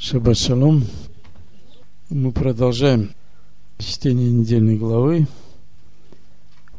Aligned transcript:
Шаббат 0.00 0.38
шалом. 0.38 0.84
Мы 2.08 2.30
продолжаем 2.30 3.16
чтение 3.78 4.30
недельной 4.30 4.76
главы. 4.76 5.26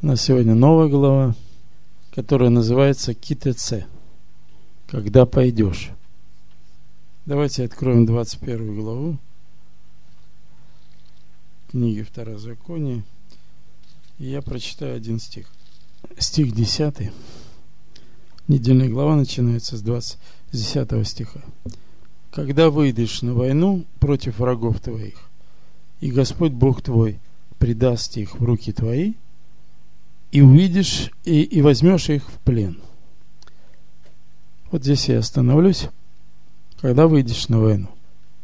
У 0.01 0.07
нас 0.07 0.21
сегодня 0.21 0.55
новая 0.55 0.87
глава, 0.87 1.35
которая 2.15 2.49
называется 2.49 3.13
КТЦ. 3.13 3.85
Когда 4.87 5.25
пойдешь. 5.25 5.89
Давайте 7.25 7.65
откроем 7.65 8.05
21 8.05 8.79
главу 8.79 9.17
книги 11.71 12.03
Второзакония. 12.03 13.03
И 14.17 14.29
я 14.29 14.41
прочитаю 14.41 14.95
один 14.95 15.19
стих. 15.19 15.47
Стих 16.17 16.55
10. 16.55 17.11
Недельная 18.47 18.87
глава 18.87 19.17
начинается 19.17 19.75
с 19.75 19.81
20, 19.81 20.17
с 20.51 20.57
10 20.57 21.05
стиха 21.05 21.41
когда 22.31 22.69
выйдешь 22.69 23.21
на 23.21 23.33
войну 23.33 23.85
против 23.99 24.39
врагов 24.39 24.79
твоих, 24.79 25.29
и 25.99 26.11
Господь 26.11 26.51
Бог 26.51 26.81
твой 26.81 27.19
предаст 27.57 28.17
их 28.17 28.39
в 28.39 28.43
руки 28.43 28.71
твои, 28.71 29.13
и 30.31 30.41
увидишь, 30.41 31.11
и, 31.25 31.41
и 31.41 31.61
возьмешь 31.61 32.09
их 32.09 32.29
в 32.29 32.37
плен. 32.39 32.79
Вот 34.71 34.83
здесь 34.83 35.09
я 35.09 35.19
остановлюсь, 35.19 35.87
когда 36.79 37.07
выйдешь 37.07 37.49
на 37.49 37.59
войну. 37.59 37.87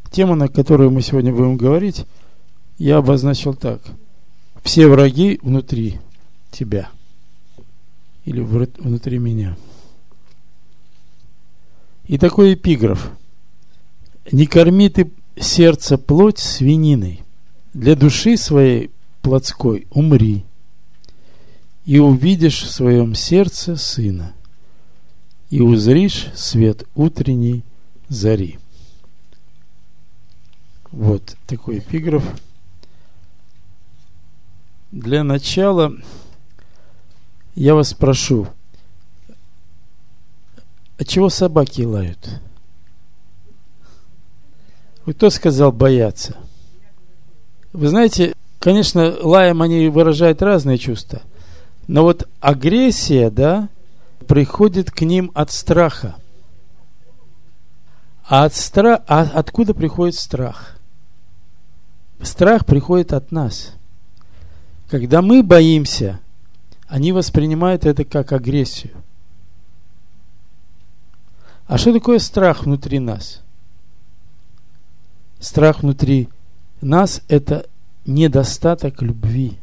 Тема, 0.10 0.36
на 0.36 0.48
которую 0.48 0.90
мы 0.90 1.02
сегодня 1.02 1.32
будем 1.32 1.58
говорить, 1.58 2.06
я 2.78 2.98
обозначил 2.98 3.54
так. 3.54 3.82
Все 4.64 4.88
враги 4.88 5.40
внутри 5.44 6.00
тебя 6.50 6.90
или 8.26 8.40
внутри 8.42 9.20
меня. 9.20 9.56
И 12.08 12.18
такой 12.18 12.56
эпиграф– 12.56 13.12
не 14.32 14.46
корми 14.46 14.90
ты 14.90 15.12
сердце 15.40 15.98
плоть 15.98 16.40
свининой, 16.40 17.22
для 17.74 17.96
души 17.96 18.38
своей 18.38 18.92
плотской 19.22 19.88
умри, 19.92 20.46
и 21.86 22.00
увидишь 22.00 22.64
в 22.64 22.72
своем 22.72 23.16
сердце 23.16 23.76
сына, 23.76 24.34
и 25.50 25.62
узришь 25.62 26.28
свет 26.36 26.88
утренней 26.96 27.64
зари. 28.08 28.58
Вот 30.92 31.36
такой 31.46 31.80
эпиграф. 31.80 32.24
Для 34.92 35.24
начала 35.24 35.94
я 37.56 37.76
вас 37.76 37.94
прошу, 37.94 38.48
а 40.98 41.04
чего 41.04 41.30
собаки 41.30 41.82
лают? 41.82 42.42
Кто 45.06 45.30
сказал 45.30 45.72
бояться? 45.72 46.36
Вы 47.74 47.90
знаете, 47.90 48.34
конечно, 48.60 49.16
лаем 49.22 49.62
они 49.62 49.88
выражают 49.90 50.42
разные 50.42 50.78
чувства. 50.78 51.22
Но 51.88 52.04
вот 52.04 52.28
агрессия, 52.40 53.30
да, 53.30 53.70
приходит 54.28 54.90
к 54.90 55.02
ним 55.02 55.32
от 55.36 55.52
страха. 55.52 56.16
А, 58.28 58.46
от 58.46 58.56
стра... 58.56 59.04
а 59.08 59.22
откуда 59.22 59.76
приходит 59.76 60.16
страх? 60.16 60.78
Страх 62.22 62.66
приходит 62.66 63.14
от 63.14 63.32
нас. 63.32 63.74
Когда 64.90 65.22
мы 65.22 65.44
боимся, 65.44 66.20
они 66.88 67.12
воспринимают 67.12 67.86
это 67.86 68.04
как 68.04 68.32
агрессию. 68.32 68.94
А 71.68 71.78
что 71.78 71.94
такое 71.94 72.18
страх 72.18 72.64
внутри 72.64 72.98
нас? 72.98 73.45
Страх 75.46 75.84
внутри 75.84 76.28
нас– 76.82 77.22
это 77.28 77.68
недостаток 78.08 79.04
любви. 79.04 79.60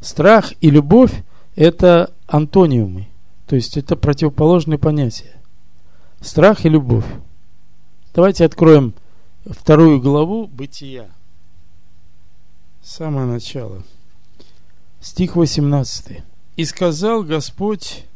Страх 0.00 0.54
и 0.62 0.70
любовь– 0.70 1.12
это 1.54 2.14
антониумы, 2.26 3.08
то 3.46 3.56
есть 3.56 3.76
это 3.76 3.94
противоположные 3.96 4.78
понятия. 4.78 5.36
Страх 6.22 6.64
и 6.64 6.70
любовь. 6.70 7.04
Давайте 8.14 8.46
откроем 8.46 8.94
вторую 9.44 10.00
главу 10.00 10.46
Бытия. 10.46 11.10
Самое 12.82 13.26
начало. 13.26 13.82
Стих 15.02 15.36
18. 15.36 16.22
«И 16.56 16.64
сказал 16.64 17.22
Господь, 17.22 18.06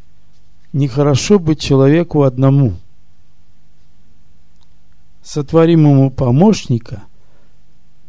нехорошо 0.73 1.39
быть 1.39 1.61
человеку 1.61 2.23
одному– 2.23 2.73
сотворим 5.29 5.81
ему 5.81 6.11
помощника, 6.11 7.05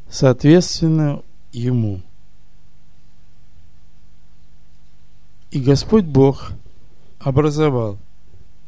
соответственно 0.10 1.22
ему. 1.52 2.02
И 5.52 5.60
Господь 5.60 6.06
Бог 6.06 6.54
образовал 7.20 7.98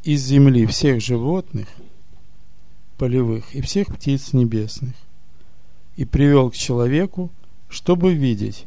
из 0.03 0.25
земли 0.25 0.65
всех 0.65 1.01
животных 1.01 1.69
полевых 2.97 3.55
и 3.55 3.61
всех 3.61 3.87
птиц 3.87 4.33
небесных 4.33 4.95
и 5.95 6.03
привел 6.03 6.51
к 6.51 6.55
человеку, 6.55 7.29
чтобы 7.69 8.13
видеть, 8.13 8.65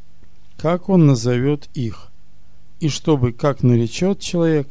как 0.56 0.88
он 0.88 1.04
назовет 1.04 1.68
их, 1.74 2.10
и 2.80 2.88
чтобы, 2.88 3.34
как 3.34 3.62
наречет 3.62 4.18
человек 4.20 4.66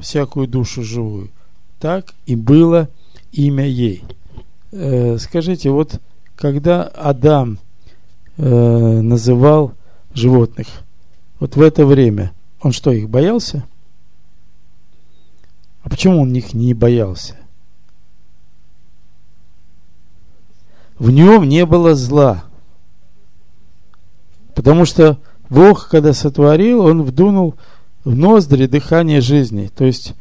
всякую 0.00 0.48
душу 0.48 0.82
живую, 0.82 1.30
так 1.78 2.12
и 2.26 2.34
было 2.34 2.88
имя 3.30 3.64
ей– 3.64 4.02
Э, 4.70 5.16
скажите, 5.18 5.70
вот 5.70 6.00
когда 6.36 6.82
Адам 6.82 7.58
э, 8.36 9.00
называл 9.00 9.72
животных, 10.12 10.66
вот 11.40 11.56
в 11.56 11.62
это 11.62 11.86
время, 11.86 12.32
он 12.60 12.72
что, 12.72 12.92
их 12.92 13.08
боялся? 13.08 13.64
А 15.82 15.88
почему 15.88 16.20
он 16.20 16.34
их 16.34 16.52
не 16.52 16.74
боялся? 16.74 17.36
В 20.98 21.10
нем 21.10 21.48
не 21.48 21.64
было 21.64 21.94
зла. 21.94 22.44
Потому 24.54 24.84
что 24.84 25.18
Бог, 25.48 25.88
когда 25.88 26.12
сотворил, 26.12 26.80
Он 26.80 27.04
вдунул 27.04 27.54
в 28.04 28.14
ноздри 28.16 28.66
дыхание 28.66 29.20
жизни. 29.20 29.70
То 29.74 29.84
есть 29.84 30.14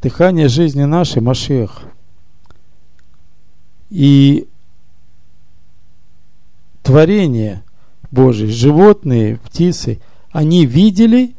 дыхание 0.00 0.48
жизни 0.48 0.84
нашей, 0.84 1.20
Машех– 1.20 1.82
и 3.90 4.48
творение 6.82 7.62
Божие, 8.10 8.50
животные, 8.50 9.38
птицы, 9.38 10.00
они 10.30 10.66
видели 10.66 11.34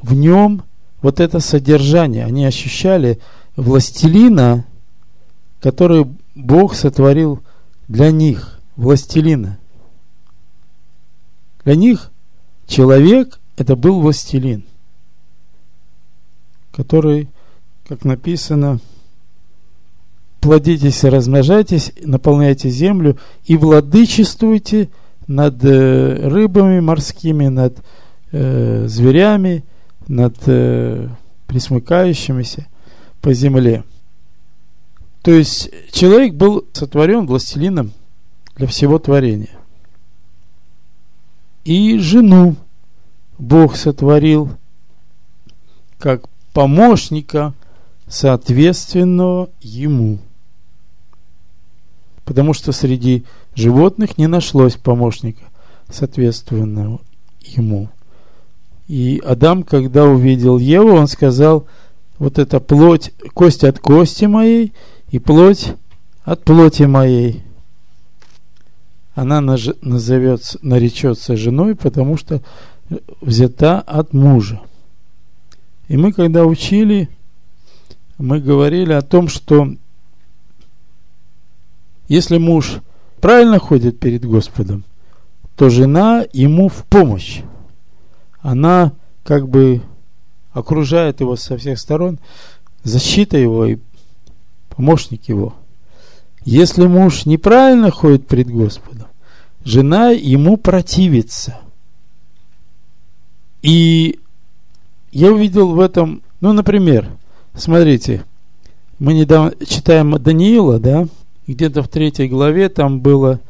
в 0.00 0.14
нем 0.14 0.62
вот 1.02 1.20
это 1.20 1.40
содержание, 1.40 2.24
они 2.24 2.44
ощущали 2.44 3.20
властелина, 3.56 4.64
который 5.60 6.06
Бог 6.34 6.74
сотворил 6.74 7.42
для 7.88 8.10
них, 8.10 8.60
властелина. 8.76 9.58
Для 11.64 11.74
них 11.74 12.12
человек 12.66 13.40
это 13.56 13.74
был 13.74 14.00
властелин, 14.00 14.64
который, 16.72 17.28
как 17.88 18.04
написано, 18.04 18.80
плодитесь 20.46 21.02
и 21.02 21.08
размножайтесь, 21.08 21.92
наполняйте 22.04 22.70
землю 22.70 23.18
и 23.46 23.56
владычествуйте 23.56 24.90
над 25.26 25.64
э, 25.64 26.28
рыбами 26.28 26.78
морскими, 26.78 27.48
над 27.48 27.78
э, 28.30 28.86
зверями, 28.86 29.64
над 30.06 30.36
э, 30.46 31.08
присмыкающимися 31.48 32.66
по 33.20 33.34
земле. 33.34 33.82
То 35.22 35.32
есть 35.32 35.68
человек 35.90 36.34
был 36.34 36.64
сотворен 36.72 37.26
властелином 37.26 37.90
для 38.54 38.68
всего 38.68 39.00
творения. 39.00 39.58
И 41.64 41.98
жену 41.98 42.54
Бог 43.36 43.74
сотворил 43.74 44.50
как 45.98 46.28
помощника, 46.52 47.52
соответственного 48.06 49.50
ему 49.60 50.20
потому 52.26 52.52
что 52.52 52.72
среди 52.72 53.24
животных 53.54 54.18
не 54.18 54.26
нашлось 54.26 54.74
помощника, 54.74 55.44
соответственного 55.88 57.00
ему. 57.40 57.88
И 58.88 59.22
Адам, 59.24 59.62
когда 59.62 60.04
увидел 60.04 60.58
Еву, 60.58 60.90
он 60.90 61.06
сказал, 61.06 61.66
вот 62.18 62.38
это 62.38 62.60
плоть, 62.60 63.12
кость 63.32 63.64
от 63.64 63.78
кости 63.78 64.26
моей 64.26 64.74
и 65.10 65.18
плоть 65.18 65.74
от 66.24 66.44
плоти 66.44 66.82
моей. 66.82 67.42
Она 69.14 69.40
назовется, 69.40 70.58
наречется 70.60 71.36
женой, 71.36 71.74
потому 71.76 72.16
что 72.16 72.42
взята 73.20 73.80
от 73.80 74.12
мужа. 74.12 74.60
И 75.88 75.96
мы, 75.96 76.12
когда 76.12 76.44
учили, 76.44 77.08
мы 78.18 78.40
говорили 78.40 78.92
о 78.92 79.02
том, 79.02 79.28
что 79.28 79.76
Если 82.08 82.38
муж 82.38 82.78
правильно 83.20 83.58
ходит 83.58 83.98
перед 83.98 84.24
Господом, 84.24 84.84
то 85.56 85.70
жена 85.70 86.24
ему 86.32 86.68
в 86.68 86.84
помощь. 86.84 87.40
Она 88.40 88.92
как 89.24 89.48
бы 89.48 89.82
окружает 90.52 91.20
его 91.20 91.36
со 91.36 91.56
всех 91.56 91.78
сторон, 91.78 92.18
защита 92.82 93.36
его 93.36 93.66
и 93.66 93.78
помощник 94.68 95.28
его. 95.28 95.54
Если 96.44 96.86
муж 96.86 97.26
неправильно 97.26 97.90
ходит 97.90 98.28
пред 98.28 98.48
Господом, 98.48 99.08
жена 99.64 100.10
ему 100.10 100.56
противится. 100.56 101.58
И 103.62 104.20
я 105.10 105.32
увидел 105.32 105.72
в 105.72 105.80
этом, 105.80 106.22
ну, 106.40 106.52
например, 106.52 107.08
смотрите, 107.54 108.24
мы 109.00 109.12
недавно 109.14 109.52
читаем 109.66 110.22
Даниила, 110.22 110.78
да, 110.78 111.08
где-то 111.46 111.82
в 111.82 111.88
третьей 111.88 112.28
главе 112.28 112.68
там 112.68 113.00
была 113.00 113.40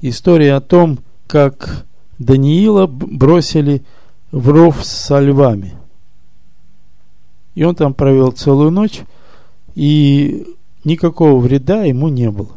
история 0.00 0.54
о 0.54 0.60
том, 0.60 1.00
как 1.26 1.84
Даниила 2.18 2.86
бросили 2.86 3.82
в 4.30 4.48
ров 4.50 4.84
со 4.84 5.18
львами. 5.18 5.74
И 7.54 7.64
он 7.64 7.74
там 7.74 7.94
провел 7.94 8.30
целую 8.30 8.70
ночь, 8.70 9.00
и 9.74 10.46
никакого 10.84 11.40
вреда 11.40 11.82
ему 11.84 12.08
не 12.08 12.30
было. 12.30 12.50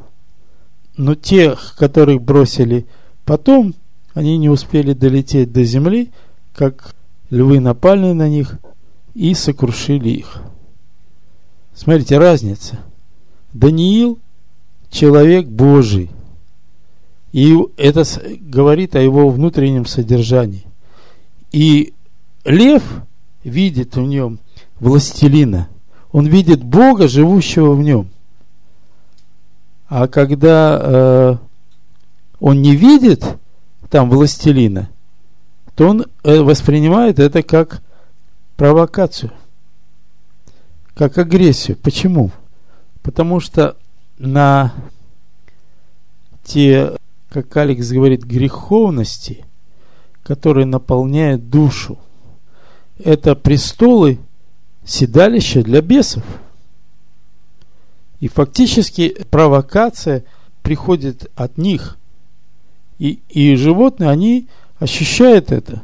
Но 0.95 1.15
тех, 1.15 1.75
которых 1.77 2.21
бросили 2.21 2.85
потом, 3.25 3.73
они 4.13 4.37
не 4.37 4.49
успели 4.49 4.93
долететь 4.93 5.51
до 5.51 5.63
земли, 5.63 6.11
как 6.53 6.93
львы 7.31 7.59
напали 7.59 8.11
на 8.11 8.29
них 8.29 8.59
и 9.15 9.33
сокрушили 9.33 10.09
их. 10.09 10.43
Смотрите, 11.73 12.19
разница. 12.19 12.77
Даниил– 13.53 14.19
человек 14.93 15.47
Божий. 15.47 16.09
И 17.33 17.57
это 17.77 18.03
говорит 18.39 18.95
о 18.95 19.01
его 19.01 19.27
внутреннем 19.29 19.85
содержании. 19.87 20.63
И 21.51 21.93
лев 22.45 22.83
видит 23.43 23.95
в 23.95 24.01
нем 24.01 24.39
властелина. 24.79 25.67
Он 26.11 26.27
видит 26.27 26.63
Бога, 26.63 27.07
живущего 27.07 27.73
в 27.73 27.81
нем. 27.81 28.07
А 29.89 30.07
когда 30.07 30.79
э, 30.81 31.37
он 32.39 32.61
не 32.61 32.75
видит 32.75 33.25
там 33.89 34.11
властелина, 34.11 34.89
то 35.75 35.87
он 35.87 36.05
э, 36.23 36.39
воспринимает 36.41 37.17
это 37.17 37.41
как 37.41 37.81
провокацию, 38.57 39.31
как 40.93 41.17
агрессию. 41.17 41.77
Почему? 41.77 42.29
Потому 43.01 43.39
что 43.39 43.75
на 44.17 44.73
те, 46.43 46.93
как 47.29 47.55
Алекс 47.57 47.89
говорит, 47.89 48.23
греховности, 48.23 49.45
которые 50.23 50.65
наполняют 50.65 51.49
душу, 51.49 51.97
это 52.97 53.35
престолы, 53.35 54.19
седалища 54.85 55.63
для 55.63 55.81
бесов. 55.81 56.23
И 58.19 58.27
фактически 58.27 59.15
провокация 59.29 60.23
приходит 60.61 61.29
от 61.35 61.57
них. 61.57 61.97
И, 62.99 63.19
и 63.29 63.55
животные, 63.55 64.09
они 64.09 64.47
ощущают 64.79 65.51
это. 65.51 65.83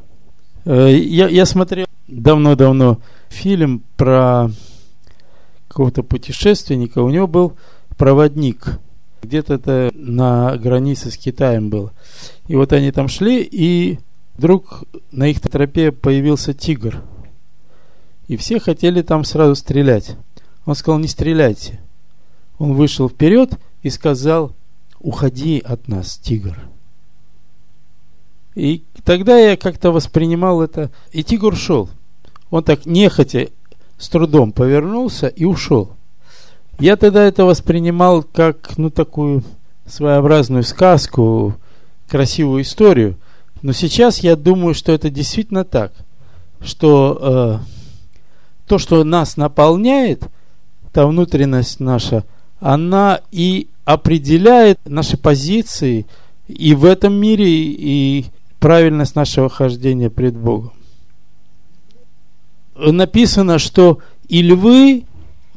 Э, 0.66 0.90
я, 0.96 1.28
я 1.28 1.46
смотрел 1.46 1.86
давно-давно 2.08 3.00
фильм 3.30 3.84
про 3.98 4.50
какого-то 5.68 6.04
путешественника. 6.04 7.00
У 7.00 7.10
него 7.10 7.28
был 7.28 7.58
проводник. 8.00 8.80
Где-то 9.22 9.56
это 9.56 9.92
на 9.94 10.56
границе 10.58 11.12
с 11.12 11.18
Китаем 11.18 11.70
было. 11.70 11.92
И 12.48 12.56
вот 12.56 12.72
они 12.72 12.92
там 12.92 13.10
шли, 13.10 13.44
и 13.44 14.00
вдруг 14.38 14.86
на 15.12 15.28
их 15.28 15.42
тропе 15.42 15.92
появился 15.92 16.54
тигр. 16.54 17.04
И 18.28 18.38
все 18.38 18.60
хотели 18.60 19.02
там 19.02 19.26
сразу 19.26 19.56
стрелять. 19.56 20.16
Он 20.66 20.76
сказал, 20.76 21.00
не 21.00 21.10
стреляйте. 21.10 21.82
Он 22.58 22.74
вышел 22.74 23.10
вперед 23.10 23.60
и 23.84 23.90
сказал, 23.90 24.56
уходи 25.02 25.60
от 25.60 25.90
нас, 25.90 26.18
тигр. 26.18 26.58
И 28.56 28.84
тогда 29.04 29.38
я 29.38 29.58
как-то 29.58 29.92
воспринимал 29.92 30.62
это. 30.62 30.90
И 31.12 31.24
тигр 31.24 31.54
ушел. 31.54 31.90
Он 32.50 32.64
так 32.64 32.86
нехотя, 32.86 33.50
с 33.98 34.08
трудом 34.08 34.54
повернулся 34.54 35.28
и 35.28 35.44
ушел. 35.44 35.98
Я 36.80 36.96
тогда 36.96 37.26
это 37.26 37.44
воспринимал 37.44 38.24
как, 38.24 38.78
ну, 38.78 38.90
такую 38.90 39.44
своеобразную 39.86 40.64
сказку, 40.64 41.56
красивую 42.08 42.62
историю. 42.64 43.18
Но 43.62 43.74
сейчас 43.74 44.20
я 44.20 44.38
думаю, 44.38 44.74
что 44.74 44.94
это 44.94 45.10
действительно 45.10 45.66
так. 45.66 45.92
Что 46.62 47.20
э, 47.22 48.66
то, 48.66 48.78
что 48.78 49.04
нас 49.04 49.36
наполняет, 49.36 50.24
та 50.94 51.06
внутренность 51.06 51.82
наша, 51.82 52.24
она 52.62 53.20
и 53.32 53.68
определяет 53.84 54.80
наши 54.86 55.18
позиции 55.18 56.06
и 56.48 56.74
в 56.74 56.86
этом 56.86 57.14
мире, 57.14 57.46
и 57.48 58.26
правильность 58.60 59.16
нашего 59.16 59.50
хождения 59.50 60.10
пред 60.10 60.36
Богом. 60.36 60.72
Написано, 62.76 63.60
что 63.60 64.00
и 64.30 64.42
львы 64.42 65.06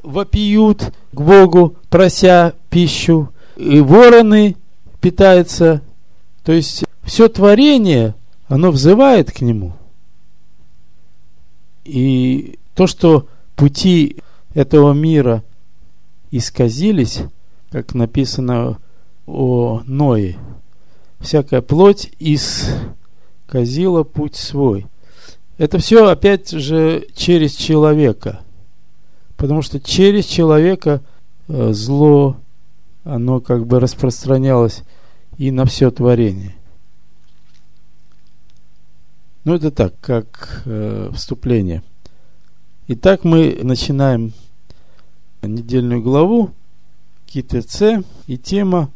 вопиют 0.02 0.92
к 1.12 1.20
Богу, 1.20 1.76
прося 1.90 2.54
пищу, 2.70 3.28
и 3.56 3.80
вороны 3.80 4.56
питаются. 5.00 5.82
То 6.44 6.52
есть 6.52 6.84
все 7.04 7.28
творение, 7.28 8.14
оно 8.48 8.70
взывает 8.70 9.30
к 9.32 9.40
Нему. 9.40 9.72
И 11.84 12.58
то, 12.74 12.86
что 12.86 13.26
пути 13.56 14.16
этого 14.54 14.92
мира 14.92 15.42
исказились, 16.30 17.20
как 17.70 17.94
написано 17.94 18.78
о 19.26 19.82
Ное, 19.86 20.36
всякая 21.20 21.60
плоть 21.62 22.10
исказила 22.18 24.02
путь 24.04 24.36
свой. 24.36 24.86
Это 25.58 25.78
все 25.78 26.08
опять 26.08 26.50
же 26.50 27.06
через 27.14 27.54
человека. 27.54 28.41
Потому 29.42 29.60
что 29.60 29.80
через 29.80 30.26
человека 30.26 31.02
э, 31.48 31.72
зло, 31.72 32.36
оно 33.02 33.40
как 33.40 33.66
бы 33.66 33.80
распространялось 33.80 34.84
и 35.36 35.50
на 35.50 35.64
все 35.64 35.90
творение. 35.90 36.54
Ну, 39.42 39.56
это 39.56 39.72
так, 39.72 39.94
как 40.00 40.62
э, 40.64 41.10
вступление. 41.12 41.82
Итак, 42.86 43.24
мы 43.24 43.58
начинаем 43.60 44.32
недельную 45.42 46.00
главу 46.00 46.52
КТЦ 47.26 48.04
и 48.28 48.38
тема 48.38 48.92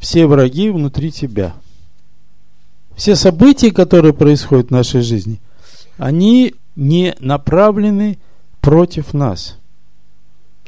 «Все 0.00 0.26
враги 0.26 0.70
внутри 0.70 1.12
тебя». 1.12 1.54
Все 2.94 3.14
события, 3.14 3.70
которые 3.70 4.14
происходят 4.14 4.68
в 4.68 4.72
нашей 4.72 5.02
жизни, 5.02 5.38
они 5.98 6.54
не 6.76 7.14
направлены 7.20 8.18
против 8.62 9.12
нас. 9.12 9.58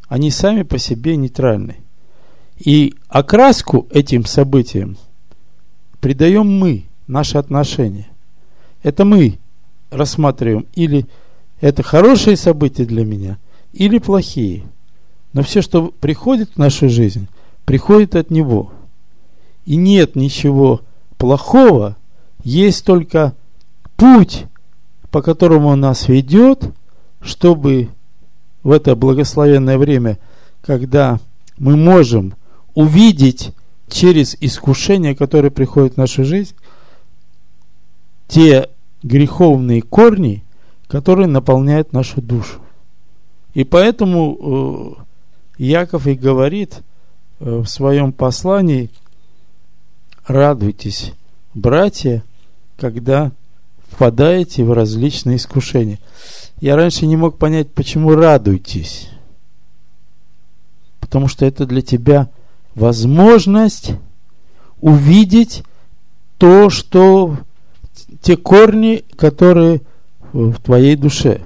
Они 0.09 0.31
сами 0.31 0.63
по 0.63 0.79
себе 0.79 1.17
нейтральны. 1.17 1.77
И 2.59 2.95
окраску 3.09 3.87
этим 3.91 4.25
событиям 4.25 4.97
придаем 6.01 6.47
мы, 6.59 6.85
наши 7.07 7.39
отношения. 7.39 8.09
Это 8.83 9.05
мы 9.05 9.39
рассматриваем 9.91 10.67
или 10.75 11.07
это 11.61 11.83
хорошие 11.83 12.37
события 12.37 12.85
для 12.85 13.05
меня 13.05 13.39
или 13.73 13.99
плохие. 13.99 14.65
Но 15.33 15.43
все, 15.43 15.63
что 15.63 15.93
приходит 16.01 16.51
в 16.55 16.59
нашу 16.59 16.89
жизнь, 16.89 17.29
приходит 17.65 18.17
от 18.17 18.31
Него. 18.31 18.73
И 19.67 19.77
нет 19.77 20.17
ничего 20.17 20.81
плохого, 21.17 21.97
есть 22.43 22.85
только 22.85 23.35
путь, 23.97 24.47
по 25.11 25.21
которому 25.21 25.69
Он 25.69 25.81
нас 25.81 26.09
ведет, 26.09 26.71
чтобы 27.21 27.89
в 28.69 28.73
это 28.73 28.95
благословенное 28.95 29.79
время, 29.79 30.19
когда 30.61 31.19
мы 31.59 31.77
можем 31.77 32.35
увидеть 32.75 33.53
через 33.89 34.37
искушения, 34.41 35.15
которые 35.15 35.51
приходят 35.51 35.95
в 35.95 35.97
нашу 35.99 36.25
жизнь, 36.25 36.55
те 38.29 38.69
греховные 39.03 39.83
корни– 39.83 40.45
который 40.89 41.27
наполняет 41.27 41.93
нашу 41.93 42.21
душу. 42.21 42.61
И 43.55 43.63
поэтому 43.63 44.97
э, 45.59 45.63
Яков 45.63 46.07
и 46.07 46.15
говорит 46.15 46.81
э, 47.41 47.59
в 47.59 47.67
своем 47.67 48.13
послании, 48.13 48.91
радуйтесь, 50.27 51.13
братья, 51.55 52.25
когда 52.79 53.33
впадаете 53.89 54.65
в 54.65 54.73
различные 54.73 55.37
искушения. 55.37 55.99
Я 56.61 56.77
раньше 56.77 57.07
не 57.07 57.17
мог 57.17 57.39
понять, 57.39 57.71
почему 57.71 58.15
радуйтесь. 58.15 59.11
Потому 61.01 61.29
что 61.29 61.47
это 61.47 61.67
для 61.67 61.83
тебя 61.83 62.29
возможность 62.75 63.93
увидеть 64.81 65.63
то, 66.37 66.71
что 66.71 67.39
те 68.21 68.37
корни, 68.37 69.05
которые 69.17 69.83
в 70.33 70.61
твоей 70.61 70.97
душе. 70.97 71.43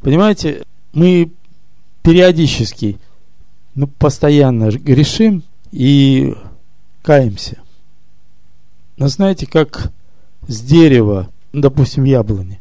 Понимаете, 0.00 0.62
мы 0.92 1.32
периодически, 2.02 2.98
ну, 3.74 3.86
постоянно 3.86 4.70
грешим 4.70 5.42
и 5.72 6.34
каемся. 7.02 7.58
Но 8.96 9.08
знаете, 9.08 9.46
как 9.46 9.92
с 10.46 10.60
дерева, 10.60 11.28
допустим, 11.52 12.04
яблони, 12.04 12.60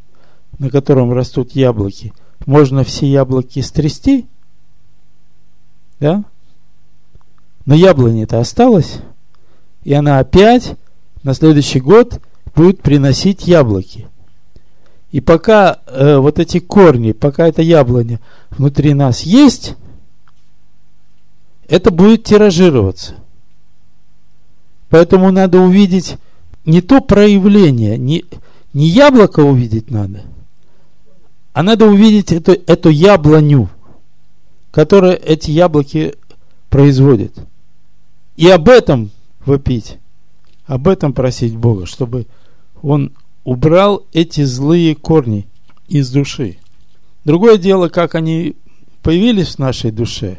на 0.59 0.69
котором 0.69 1.13
растут 1.13 1.51
яблоки, 1.53 2.13
можно 2.45 2.83
все 2.83 3.07
яблоки 3.07 3.59
стрясти, 3.61 4.27
да? 5.99 6.23
Но 7.65 7.75
яблоня-то 7.75 8.39
осталась, 8.39 8.99
и 9.83 9.93
она 9.93 10.19
опять 10.19 10.75
на 11.23 11.33
следующий 11.33 11.79
год 11.79 12.21
будет 12.55 12.81
приносить 12.81 13.47
яблоки. 13.47 14.07
И 15.11 15.21
пока 15.21 15.79
э, 15.87 16.17
вот 16.17 16.39
эти 16.39 16.59
корни, 16.59 17.11
пока 17.11 17.47
эта 17.47 17.61
яблоня 17.61 18.19
внутри 18.51 18.93
нас 18.93 19.21
есть, 19.21 19.75
это 21.67 21.91
будет 21.91 22.23
тиражироваться. 22.23 23.15
Поэтому 24.89 25.31
надо 25.31 25.59
увидеть 25.59 26.17
не 26.65 26.81
то 26.81 27.01
проявление, 27.01 27.97
не, 27.97 28.25
не 28.73 28.87
яблоко 28.87 29.41
увидеть 29.41 29.91
надо, 29.91 30.23
а 31.57 31.63
надо 31.63 31.87
увидеть 31.87 32.31
эту, 32.31 32.51
эту 32.51 32.89
яблоню, 32.89 33.67
которая 34.69 35.15
эти 35.15 35.49
яблоки 35.49 36.13
производит. 36.69 37.33
И 38.35 38.47
об 38.47 38.69
этом 38.69 39.09
вопить, 39.43 39.97
об 40.67 40.87
этом 40.87 41.13
просить 41.13 41.57
Бога, 41.57 41.87
чтобы 41.87 42.27
Он 42.83 43.11
убрал 43.43 44.05
эти 44.13 44.43
злые 44.43 44.93
корни 44.93 45.47
из 45.87 46.11
души. 46.11 46.59
Другое 47.25 47.57
дело, 47.57 47.89
как 47.89 48.13
они 48.13 48.55
появились 49.01 49.55
в 49.55 49.57
нашей 49.57 49.89
душе, 49.89 50.37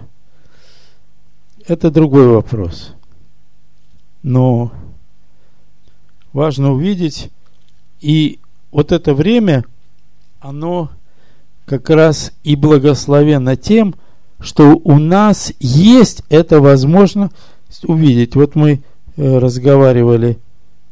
это 1.66 1.90
другой 1.90 2.28
вопрос. 2.28 2.92
Но 4.22 4.70
важно 6.32 6.72
увидеть, 6.72 7.32
и 8.00 8.38
вот 8.70 8.92
это 8.92 9.14
время, 9.14 9.64
оно 10.38 10.90
как 11.68 11.90
раз 11.90 12.32
и 12.42 12.56
благословенно 12.56 13.56
тем, 13.56 13.94
что 14.40 14.80
у 14.82 14.98
нас 14.98 15.52
есть 15.60 16.22
эта 16.30 16.60
возможность 16.60 17.84
увидеть. 17.84 18.34
Вот 18.34 18.54
мы 18.54 18.82
э, 19.16 19.38
разговаривали 19.38 20.38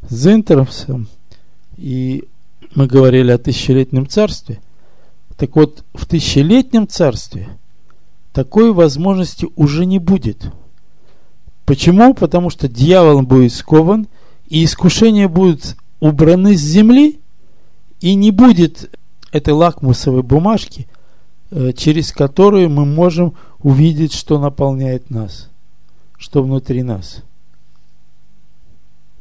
с 0.08 0.26
Интерсом, 0.26 1.08
и 1.76 2.24
мы 2.74 2.86
говорили 2.86 3.30
о 3.30 3.38
тысячелетнем 3.38 4.06
царстве. 4.06 4.60
Так 5.36 5.56
вот, 5.56 5.84
в 5.94 6.06
тысячелетнем 6.06 6.86
царстве 6.86 7.48
такой 8.32 8.72
возможности 8.72 9.48
уже 9.56 9.86
не 9.86 9.98
будет. 9.98 10.50
Почему? 11.64 12.14
Потому 12.14 12.50
что 12.50 12.68
дьявол 12.68 13.22
будет 13.22 13.52
скован, 13.52 14.06
и 14.48 14.64
искушения 14.64 15.28
будут 15.28 15.76
убраны 16.00 16.56
с 16.56 16.60
земли, 16.60 17.20
и 18.00 18.14
не 18.14 18.30
будет 18.30 18.90
этой 19.36 19.54
лакмусовой 19.54 20.22
бумажки, 20.22 20.86
э, 21.50 21.72
через 21.72 22.12
которую 22.12 22.70
мы 22.70 22.84
можем 22.84 23.34
увидеть, 23.60 24.12
что 24.12 24.38
наполняет 24.38 25.10
нас, 25.10 25.50
что 26.16 26.42
внутри 26.42 26.82
нас. 26.82 27.22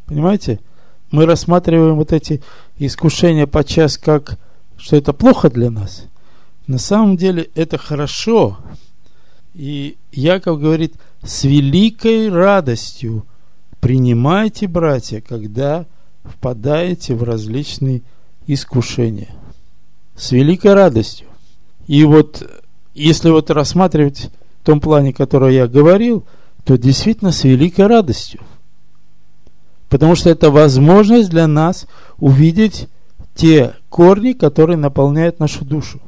Понимаете? 0.06 0.60
Мы 1.12 1.26
рассматриваем 1.26 1.96
вот 1.96 2.14
эти 2.14 2.42
искушения 2.78 3.48
подчас 3.48 3.98
как, 3.98 4.38
что 4.78 4.96
это 4.96 5.14
плохо 5.14 5.50
для 5.50 5.70
нас. 5.70 6.06
На 6.68 6.78
самом 6.78 7.16
деле 7.16 7.50
это 7.56 7.78
хорошо. 7.78 8.58
И 9.54 9.98
Яков 10.12 10.60
говорит, 10.60 10.96
с 11.24 11.44
великой 11.44 12.30
радостью 12.30 13.26
принимайте, 13.80 14.68
братья, 14.68 15.22
когда 15.22 15.86
впадаете 16.24 17.16
в 17.16 17.24
различные 17.24 18.02
искушения. 18.48 19.30
С 20.16 20.32
великой 20.32 20.74
радостью. 20.74 21.28
И 21.88 22.04
вот, 22.04 22.42
если 22.94 23.30
вот 23.30 23.50
рассматривать 23.50 24.30
в 24.62 24.66
том 24.66 24.80
плане, 24.80 25.14
который 25.14 25.56
я 25.56 25.68
говорил, 25.68 26.26
то 26.64 26.78
действительно 26.78 27.32
с 27.32 27.44
великой 27.44 27.88
радостью. 27.88 28.42
Потому 29.90 30.16
что 30.16 30.30
это 30.30 30.50
возможность 30.50 31.30
для 31.30 31.48
нас 31.48 31.86
увидеть 32.18 32.88
те 33.36 33.76
корни, 33.90 34.34
которые 34.34 34.78
наполняют 34.78 35.40
нашу 35.40 35.64
душу. 35.64 36.02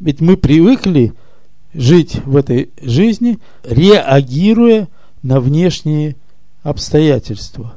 Ведь 0.00 0.20
мы 0.20 0.36
привыкли 0.36 1.12
жить 1.74 2.16
в 2.24 2.36
этой 2.36 2.70
жизни, 2.80 3.38
реагируя 3.62 4.88
на 5.22 5.40
внешние 5.40 6.16
обстоятельства. 6.62 7.74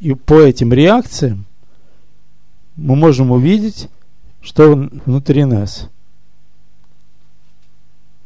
И 0.00 0.14
по 0.14 0.40
этим 0.40 0.72
реакциям 0.72 1.46
мы 2.76 2.96
можем 2.96 3.30
увидеть, 3.30 3.88
что 4.42 4.74
внутри 4.74 5.44
нас. 5.44 5.88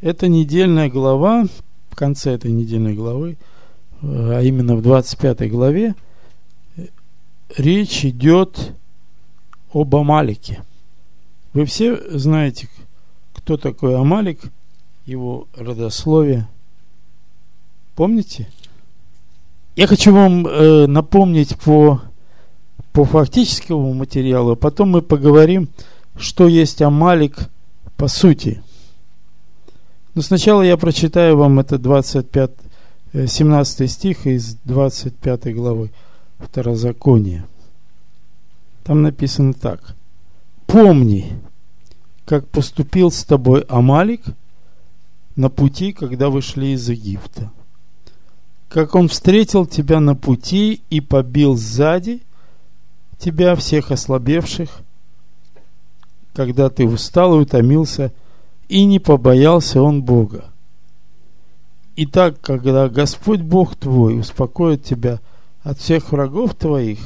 Это 0.01 0.29
недельная 0.29 0.89
глава, 0.89 1.47
в 1.91 1.95
конце 1.95 2.33
этой 2.33 2.51
недельной 2.51 2.95
главы, 2.95 3.37
а 4.03 4.41
именно 4.41 4.77
в 4.77 4.83
25 4.83 5.51
главе, 5.51 5.95
речь 7.57 8.05
идет 8.05 8.75
об 9.73 9.95
Амалике. 9.95 10.63
Вы 11.53 11.65
все 11.67 11.97
знаете, 12.19 12.69
кто 13.35 13.57
такой 13.57 13.97
Амалик, 13.97 14.41
его 15.07 15.49
родословие. 15.55 16.49
Помните? 17.95 18.49
Я 19.81 19.87
хочу 19.87 20.13
вам 20.13 20.47
э, 20.47 20.87
напомнить 20.87 21.57
по, 21.57 22.03
по 22.93 23.07
фактическому 23.07 23.95
материалу, 23.95 24.51
а 24.51 24.55
потом 24.55 24.91
мы 24.91 25.01
поговорим, 25.01 25.71
что 26.19 26.49
есть 26.49 26.83
Амалик 26.83 27.49
по 27.97 28.07
сути. 28.07 28.63
Но 30.15 30.21
сначала 30.21 30.61
я 30.61 30.77
прочитаю 30.77 31.39
вам 31.39 31.61
это 31.61 31.79
25, 31.79 32.51
17 33.27 33.81
э, 33.81 33.87
стих 33.87 34.27
из 34.27 34.57
25 34.65 35.55
главы 35.55 35.91
Второзакония. 36.39 37.47
Там 38.85 39.01
написано 39.01 39.55
так. 39.55 39.97
«Помни, 40.67 41.39
как 42.27 42.47
поступил 42.49 43.11
с 43.11 43.25
тобой 43.25 43.63
Амалик 43.63 44.25
на 45.37 45.49
пути, 45.49 45.95
когда 45.95 46.29
вышли 46.29 46.67
из 46.67 46.87
Египта. 46.87 47.51
Как 48.71 48.95
он 48.95 49.09
встретил 49.09 49.67
тебя 49.67 49.99
на 49.99 50.15
пути 50.15 50.81
и 50.91 51.01
побил 51.01 51.57
сзади 51.57 52.23
тебя 53.19 53.57
всех 53.57 53.91
ослабевших, 53.91 54.71
когда 56.35 56.71
ты 56.71 56.87
устал 56.87 57.35
и 57.37 57.43
утомился, 57.43 58.13
и 58.69 58.85
не 58.85 59.01
побоялся 59.01 59.83
он 59.83 60.05
Бога. 60.05 60.45
Итак, 61.97 62.41
когда 62.41 62.89
Господь 62.89 63.41
Бог 63.41 63.75
твой 63.75 64.21
успокоит 64.21 64.85
тебя 64.85 65.19
от 65.65 65.81
всех 65.81 66.13
врагов 66.13 66.55
твоих 66.55 67.01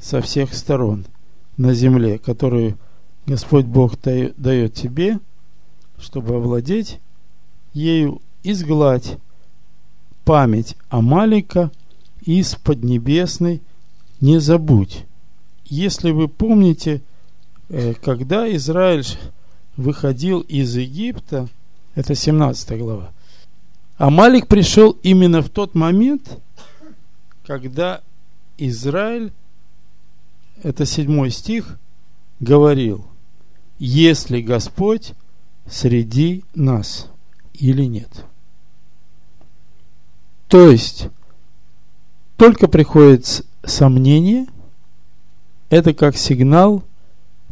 со 0.00 0.20
всех 0.20 0.52
сторон 0.52 1.04
на 1.56 1.74
земле, 1.74 2.18
которую 2.18 2.76
Господь 3.24 3.66
Бог 3.66 3.94
дает 4.02 4.74
тебе, 4.74 5.20
чтобы 5.96 6.34
овладеть 6.34 6.98
ею, 7.72 8.20
изгладь 8.42 9.16
память 10.28 10.76
Амалика 10.90 11.70
из 12.20 12.54
Поднебесной 12.54 13.62
не 14.20 14.38
забудь. 14.38 15.06
Если 15.64 16.10
вы 16.10 16.28
помните, 16.28 17.00
Э, 17.70 17.92
когда 17.94 18.50
Израиль 18.56 19.04
выходил 19.76 20.40
из 20.40 20.74
Египта, 20.74 21.48
это 21.94 22.14
17 22.14 22.78
глава, 22.78 23.12
Амалик 23.98 24.46
пришел 24.46 24.92
именно 25.02 25.42
в 25.42 25.50
тот 25.50 25.74
момент, 25.74 26.40
когда 27.44 28.00
Израиль, 28.56 29.32
это 30.62 30.86
седьмой 30.86 31.30
стих, 31.30 31.78
говорил, 32.40 33.06
если 33.78 34.40
Господь 34.40 35.12
среди 35.68 36.44
нас 36.54 37.08
или 37.52 37.84
нет. 37.84 38.24
То 40.48 40.70
есть, 40.70 41.08
только 42.36 42.68
приходит 42.68 43.44
сомнение, 43.64 44.46
это 45.70 45.94
как 45.94 46.16
сигнал– 46.16 46.82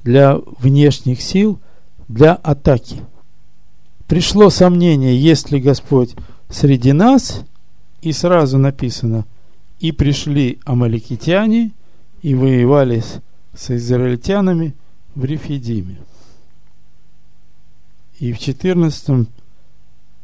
для 0.06 0.36
внешних 0.60 1.20
сил 1.20 1.58
для 2.06 2.34
атаки. 2.34 3.02
Пришло 4.06 4.50
сомнение, 4.50 5.20
есть 5.20 5.50
ли 5.50 5.60
Господь 5.60 6.14
среди 6.48 6.92
нас, 6.92 7.42
и 8.02 8.12
сразу 8.12 8.56
написано, 8.56 9.26
и 9.80 9.90
пришли 9.90 10.60
амаликитяне, 10.64 11.72
и 12.22 12.34
воевали 12.36 13.02
с 13.52 13.70
израильтянами 13.72 14.76
в 15.16 15.24
Рефидиме. 15.24 15.98
И 18.20 18.32
в 18.32 18.38
14 18.38 19.26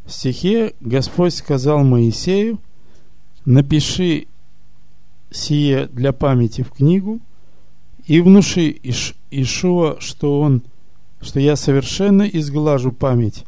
стихе 0.06 0.74
Господь 0.80 1.34
сказал 1.34 1.84
Моисею, 1.84 2.58
напиши 3.44 4.26
сие 5.30 5.86
для 5.86 6.12
памяти 6.12 6.62
в 6.62 6.70
книгу 6.70 7.20
и 8.06 8.20
внуши 8.20 8.76
Иш, 8.82 9.14
Ишуа, 9.30 9.96
что 10.00 10.40
он, 10.40 10.62
что 11.20 11.40
я 11.40 11.56
совершенно 11.56 12.22
изглажу 12.22 12.92
память 12.92 13.44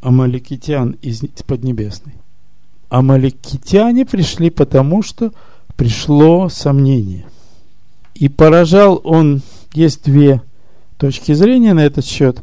амаликитян 0.00 0.96
из 1.02 1.22
Поднебесной. 1.46 2.14
Амаликитяне 2.88 4.06
пришли 4.06 4.50
потому, 4.50 5.02
что 5.02 5.32
пришло 5.76 6.48
сомнение. 6.48 7.26
И 8.14 8.28
поражал 8.28 9.00
он, 9.04 9.42
есть 9.74 10.04
две 10.04 10.40
точки 10.96 11.32
зрения 11.32 11.74
на 11.74 11.84
этот 11.84 12.04
счет, 12.04 12.42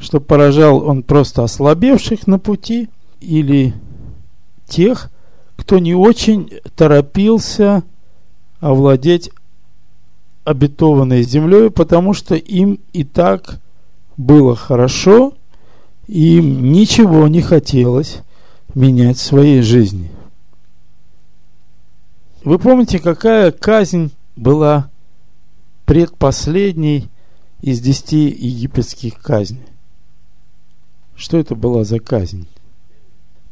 что 0.00 0.20
поражал 0.20 0.84
он 0.84 1.02
просто 1.02 1.44
ослабевших 1.44 2.26
на 2.26 2.38
пути 2.38 2.88
или 3.20 3.74
тех, 4.66 5.10
кто 5.56 5.78
не 5.78 5.94
очень 5.94 6.50
торопился 6.76 7.82
овладеть 8.60 9.30
обетованной 10.44 11.22
землей, 11.22 11.70
потому 11.70 12.14
что 12.14 12.34
им 12.34 12.80
и 12.92 13.04
так 13.04 13.60
было 14.16 14.56
хорошо, 14.56 15.34
и 16.06 16.38
им 16.38 16.72
ничего 16.72 17.28
не 17.28 17.42
хотелось 17.42 18.18
менять 18.74 19.18
в 19.18 19.22
своей 19.22 19.62
жизни. 19.62 20.10
Вы 22.44 22.58
помните, 22.58 22.98
какая 22.98 23.50
казнь 23.50 24.10
была 24.36 24.90
предпоследней 25.84 27.08
из 27.60 27.80
десяти 27.80 28.28
египетских 28.28 29.18
казней? 29.20 29.66
Что 31.18 31.36
это 31.36 31.54
была 31.54 31.84
за 31.84 31.98
казнь? 31.98 32.46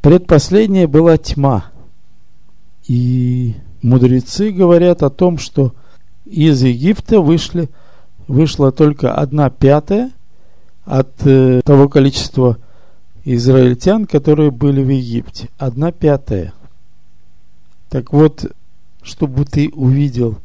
Предпоследняя 0.00 0.88
была 0.88 1.18
тьма– 1.18 1.66
и 2.86 3.54
мудрецы 3.82 4.50
говорят 4.50 5.02
о 5.02 5.10
том, 5.10 5.38
что 5.38 5.74
из 6.24 6.62
Египта 6.62 7.20
вышли, 7.20 7.68
вышла 8.28 8.72
только 8.72 9.14
одна 9.14 9.50
пятая 9.50 10.12
от 10.84 11.26
э, 11.26 11.60
того 11.64 11.88
количества 11.88 12.58
израильтян, 13.24 14.06
которые 14.06 14.50
были 14.52 14.82
в 14.82 14.88
Египте. 14.88 15.48
Одна 15.58 15.90
пятая. 15.90 16.54
Так 17.88 18.12
вот, 18.12 18.52
чтобы 19.02 19.44
ты 19.44 19.68
увидел 19.70 20.38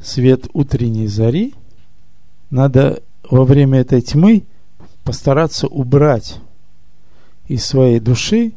свет 0.00 0.46
утренней 0.52 1.08
зари, 1.08 1.54
надо 2.50 3.02
во 3.28 3.44
время 3.44 3.80
этой 3.80 4.02
тьмы 4.02 4.44
постараться 5.04 5.66
убрать 5.66 6.38
из 7.46 7.64
своей 7.64 8.00
души 8.00 8.52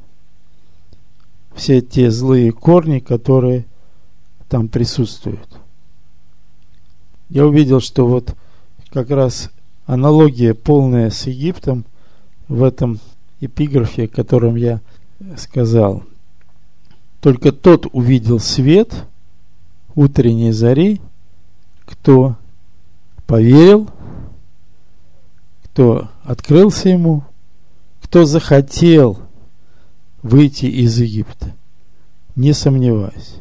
все 1.56 1.82
те 1.82 2.12
злые 2.12 2.52
корни, 2.52 3.00
которые 3.00 3.66
там 4.50 4.68
присутствуют. 4.68 5.60
Я 7.30 7.46
увидел, 7.46 7.80
что 7.80 8.08
вот 8.08 8.36
как 8.92 9.10
раз 9.10 9.50
аналогия 9.86 10.54
полная 10.54 11.10
с 11.10 11.28
Египтом 11.28 11.86
в 12.48 12.64
этом 12.64 13.00
эпиграфе, 13.40 14.06
о 14.06 14.08
котором 14.08 14.56
я 14.56 14.82
сказал. 15.38 16.04
Только 17.22 17.52
тот 17.52 17.88
увидел 17.92 18.40
свет 18.40 19.06
утренней 19.96 20.52
зари, 20.52 21.02
кто 21.86 22.36
поверил, 23.26 23.90
кто 25.64 26.10
открылся 26.24 26.90
ему, 26.90 27.24
кто 28.16 28.24
захотел 28.24 29.20
выйти 30.24 30.68
из 30.68 30.98
Египта. 30.98 31.54
Не 32.38 32.54
сомневаюсь. 32.54 33.36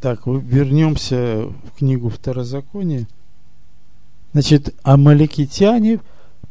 Так, 0.00 0.26
вернемся 0.26 1.42
в 1.42 1.76
книгу 1.76 2.08
Второзакония. 2.08 3.06
Значит, 4.32 4.74
амаликитяне 4.82 6.00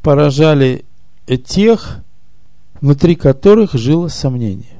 поражали 0.04 0.86
тех, 1.43 2.04
внутри 2.82 3.15
которых 3.15 3.73
жило 3.73 4.10
сомнение. 4.10 4.78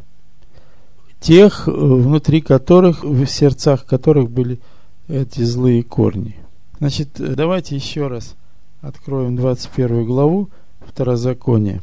Тех, 1.20 1.66
внутри 1.66 2.42
которых, 2.42 3.04
в 3.04 3.26
сердцах 3.26 3.88
которых 3.88 4.30
были 4.30 4.60
эти 5.08 5.42
злые 5.42 5.82
корни. 5.82 6.36
Значит, 6.78 7.14
давайте 7.18 7.76
еще 7.76 8.06
раз 8.06 8.36
откроем 8.84 9.38
21 9.38 10.06
главу 10.06 10.50
Второзаконие. 10.82 11.82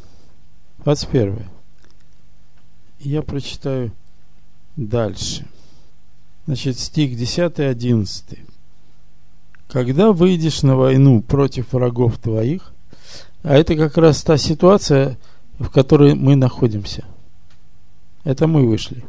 21. 0.85 1.47
Я 3.01 3.23
прочитаю 3.23 3.93
дальше. 4.77 5.47
Значит, 6.47 6.79
стих 6.79 7.19
10-11. 7.19 8.39
Когда 9.69 10.13
выйдешь 10.13 10.63
на 10.63 10.77
войну 10.77 11.23
против 11.23 11.73
врагов 11.73 12.19
твоих, 12.19 12.71
а 13.43 13.57
это 13.57 13.77
как 13.77 13.97
раз 13.97 14.23
та 14.23 14.37
ситуация, 14.37 15.19
в 15.59 15.71
которой 15.71 16.15
мы 16.15 16.37
находимся. 16.37 17.07
Это 18.25 18.47
мы 18.47 18.67
вышли. 18.69 19.05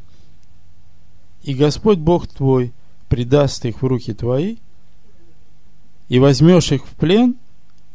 И 1.44 1.54
Господь 1.54 1.98
Бог 1.98 2.28
твой 2.28 2.72
предаст 3.10 3.66
их 3.66 3.82
в 3.82 3.86
руки 3.86 4.14
твои, 4.14 4.58
и 6.08 6.20
возьмешь 6.20 6.72
их 6.72 6.86
в 6.86 6.92
плен– 6.92 7.36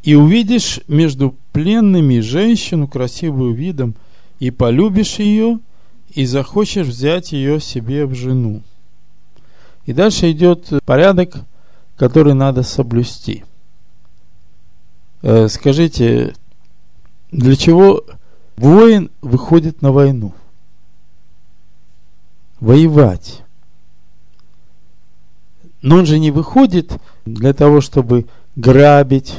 и 0.03 0.15
увидишь 0.15 0.79
между 0.87 1.35
пленными 1.51 2.19
женщину 2.19 2.87
красивую 2.87 3.53
видом, 3.53 3.95
и 4.39 4.51
полюбишь 4.51 5.19
ее, 5.19 5.59
и 6.09 6.25
захочешь 6.25 6.87
взять 6.87 7.31
ее 7.31 7.59
себе 7.59 8.05
в 8.05 8.13
жену. 8.13 8.61
И 9.85 9.93
дальше 9.93 10.31
идет 10.31 10.69
порядок, 10.85 11.35
который 11.95 12.33
надо 12.33 12.63
соблюсти. 12.63 13.43
Э, 15.21 15.47
скажите, 15.47 16.35
для 17.31 17.55
чего 17.55 18.03
воин 18.55 19.11
выходит 19.21 19.81
на 19.81 19.91
войну? 19.91 20.33
Воевать. 22.59 23.43
Но 25.81 25.97
он 25.97 26.05
же 26.05 26.19
не 26.19 26.31
выходит 26.31 26.97
для 27.25 27.53
того, 27.53 27.81
чтобы 27.81 28.27
грабить, 28.55 29.35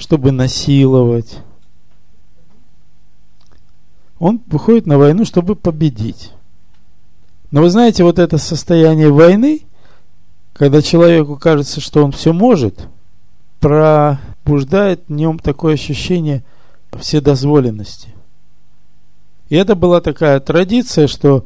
чтобы 0.00 0.32
насиловать. 0.32 1.40
Он 4.18 4.40
выходит 4.46 4.86
на 4.86 4.96
войну, 4.96 5.26
чтобы 5.26 5.54
победить. 5.54 6.32
Но 7.50 7.60
вы 7.60 7.68
знаете, 7.68 8.02
вот 8.02 8.18
это 8.18 8.38
состояние 8.38 9.10
войны, 9.10 9.60
когда 10.54 10.80
человеку 10.80 11.36
кажется, 11.36 11.82
что 11.82 12.02
он 12.02 12.12
все 12.12 12.32
может, 12.32 12.88
пробуждает 13.60 15.02
в 15.06 15.12
нем 15.12 15.38
такое 15.38 15.74
ощущение 15.74 16.44
вседозволенности. 16.98 18.08
И 19.50 19.56
это 19.56 19.74
была 19.74 20.00
такая 20.00 20.40
традиция, 20.40 21.08
что 21.08 21.44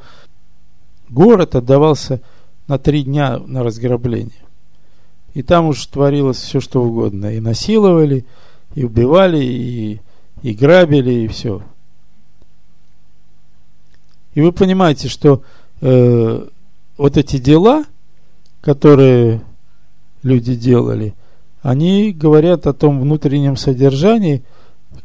город 1.08 1.56
отдавался 1.56 2.20
на 2.68 2.78
три 2.78 3.02
дня 3.02 3.40
на 3.40 3.64
разграбление. 3.64 4.43
И 5.34 5.42
там 5.42 5.66
уж 5.66 5.84
творилось 5.86 6.38
все, 6.38 6.60
что 6.60 6.82
угодно. 6.82 7.34
И 7.34 7.40
насиловали, 7.40 8.24
и 8.74 8.84
убивали, 8.84 9.44
и, 9.44 10.00
и 10.42 10.54
грабили, 10.54 11.10
и 11.10 11.28
все. 11.28 11.62
И 14.34 14.40
вы 14.40 14.52
понимаете, 14.52 15.08
что 15.08 15.42
э, 15.80 16.48
вот 16.96 17.16
эти 17.16 17.38
дела, 17.38 17.84
которые 18.60 19.42
люди 20.22 20.54
делали, 20.54 21.14
они 21.62 22.12
говорят 22.12 22.66
о 22.66 22.72
том 22.72 23.00
внутреннем 23.00 23.56
содержании, 23.56 24.42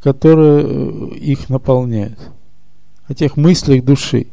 которое 0.01 0.63
э, 0.63 1.15
их 1.15 1.49
наполняет, 1.49 2.19
о 3.07 3.13
тех 3.13 3.35
мыслях 3.35 3.83
души. 3.83 4.27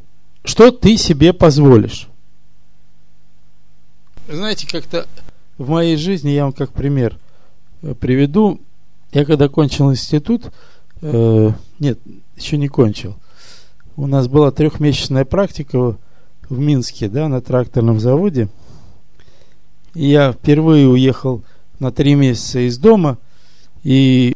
Что 0.45 0.71
ты 0.71 0.97
себе 0.97 1.33
позволишь? 1.33 2.09
Знаете, 4.29 4.67
как-то 4.67 5.07
в 5.59 5.69
моей 5.71 5.97
жизни, 5.97 6.31
я 6.31 6.45
вам 6.45 6.53
как 6.53 6.73
пример 6.73 7.19
э, 7.83 7.95
приведу, 7.95 8.61
я 9.13 9.25
когда 9.25 9.49
кончил 9.49 9.91
институт, 9.91 10.53
э, 11.03 11.51
нет, 11.79 11.99
еще 12.37 12.59
не 12.59 12.69
кончил, 12.69 13.17
у 13.97 14.07
нас 14.07 14.29
была 14.29 14.51
трехмесячная 14.51 15.25
практика 15.25 15.97
в 16.49 16.59
Минске, 16.59 17.09
да, 17.09 17.29
на 17.29 17.41
тракторном 17.41 17.99
заводе. 17.99 18.49
И 19.95 20.07
я 20.07 20.33
впервые 20.33 20.87
уехал 20.87 21.43
на 21.79 21.91
три 21.91 22.15
месяца 22.15 22.61
из 22.61 22.79
дома 22.79 23.19
и 23.83 24.35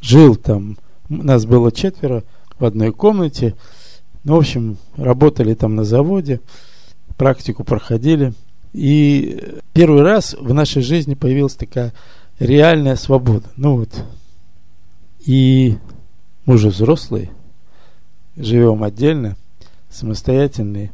жил 0.00 0.36
там. 0.36 0.76
Нас 1.08 1.46
было 1.46 1.72
четверо 1.72 2.24
в 2.58 2.64
одной 2.64 2.92
комнате. 2.92 3.54
Ну, 4.24 4.36
в 4.36 4.38
общем, 4.38 4.76
работали 4.96 5.54
там 5.54 5.74
на 5.74 5.84
заводе, 5.84 6.40
практику 7.16 7.64
проходили. 7.64 8.34
И 8.72 9.60
первый 9.72 10.02
раз 10.02 10.34
в 10.38 10.52
нашей 10.54 10.82
жизни 10.82 11.14
появилась 11.14 11.54
такая 11.54 11.92
реальная 12.38 12.96
свобода. 12.96 13.48
Ну 13.56 13.76
вот. 13.76 13.90
И 15.26 15.78
мы 16.46 16.54
уже 16.54 16.68
взрослые, 16.70 17.30
живем 18.36 18.82
отдельно, 18.82 19.36
самостоятельные. 19.90 20.92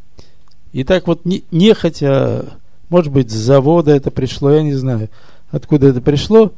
И 0.73 0.85
так 0.85 1.07
вот 1.07 1.25
не, 1.25 1.45
нехотя, 1.51 2.59
может 2.89 3.13
быть, 3.13 3.31
с 3.31 3.35
завода 3.35 3.93
это 3.93 4.11
пришло, 4.11 4.51
я 4.51 4.63
не 4.63 4.75
знаю, 4.75 5.09
откуда 5.51 5.89
это 5.89 6.01
пришло, 6.01 6.53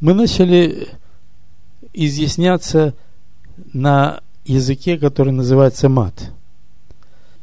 мы 0.00 0.14
начали 0.14 0.88
изъясняться 1.92 2.94
на 3.72 4.20
языке, 4.44 4.98
который 4.98 5.32
называется 5.32 5.88
мат. 5.88 6.30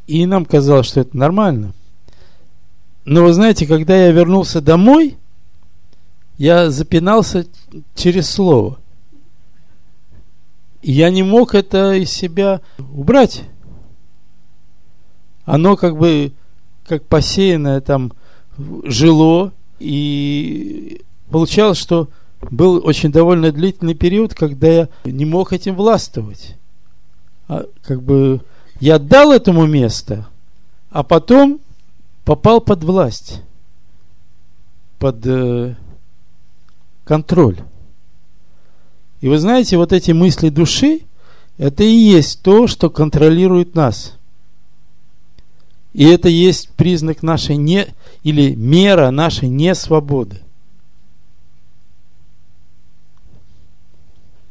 И 0.08 0.26
нам 0.26 0.45
казалось, 0.45 0.88
что 0.88 1.02
это 1.02 1.15
нормально. 1.17 1.74
Но 3.10 3.24
вы 3.24 3.34
знаете, 3.34 3.65
когда 3.65 3.98
я 3.98 4.12
вернулся 4.12 4.62
домой, 4.62 5.17
я 6.38 6.69
запинался 6.69 7.48
через 7.95 8.30
слово. 8.30 8.78
Я 10.84 11.10
не 11.10 11.24
мог 11.24 11.56
это 11.56 11.93
из 11.93 12.12
себя 12.12 12.62
убрать. 12.78 13.45
Оно 15.43 15.76
как 15.76 15.98
бы 15.98 16.34
как 16.86 17.04
посеянное 17.04 17.82
там 17.82 18.13
жило, 18.84 19.54
и 19.80 21.02
получалось, 21.32 21.80
что 21.80 22.10
был 22.52 22.80
очень 22.86 23.12
довольно 23.12 23.52
длительный 23.52 23.95
период, 23.95 24.36
когда 24.36 24.67
я 24.67 24.89
не 25.04 25.26
мог 25.26 25.52
этим 25.52 25.74
властвовать. 25.74 26.58
А, 27.48 27.65
как 27.82 28.04
бы 28.04 28.41
я 28.80 29.00
дал 29.00 29.32
этому 29.32 29.65
место, 29.65 30.28
а 30.91 31.02
потом 31.02 31.60
попал 32.29 32.61
под 32.61 32.83
власть, 32.83 33.41
под 34.99 35.25
э, 35.25 35.75
контроль. 37.03 37.57
И 39.19 39.27
вы 39.27 39.39
знаете, 39.39 39.77
вот 39.77 39.91
эти 39.93 40.11
мысли 40.11 40.49
души, 40.49 41.01
это 41.57 41.83
и 41.83 41.91
есть 41.91 42.43
то, 42.43 42.67
что 42.67 42.91
контролирует 42.91 43.73
нас. 43.73 44.15
И 45.93 46.05
это 46.05 46.29
есть 46.29 46.69
признак 46.73 47.23
нашей 47.23 47.55
не, 47.55 47.87
или 48.21 48.53
мера 48.53 49.09
нашей 49.09 49.49
несвободы. 49.49 50.39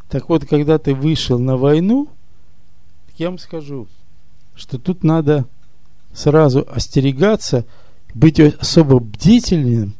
Так 0.08 0.28
вот, 0.28 0.46
когда 0.46 0.80
ты 0.80 0.96
вышел 0.96 1.38
на 1.38 1.56
войну, 1.56 2.08
я 3.18 3.28
вам 3.28 3.38
скажу, 3.38 3.86
что 4.56 4.80
тут 4.80 5.04
надо 5.04 5.46
сразу 6.18 6.66
остерегаться, 6.68 7.64
быть 8.14 8.40
особо 8.40 8.98
бдительным, 8.98 9.94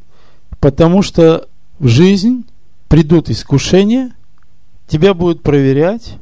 потому 0.59 1.01
что 1.01 1.47
в 1.79 1.87
жизнь 1.87 2.45
придут 2.87 3.29
искушения, 3.29 4.11
тебя 4.87 5.13
будут 5.13 5.41
проверять, 5.41 6.17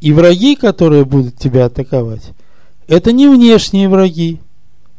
и 0.00 0.12
враги, 0.12 0.56
которые 0.56 1.04
будут 1.04 1.36
тебя 1.36 1.66
атаковать, 1.66 2.32
это 2.88 3.12
не 3.12 3.28
внешние 3.28 3.88
враги, 3.88 4.40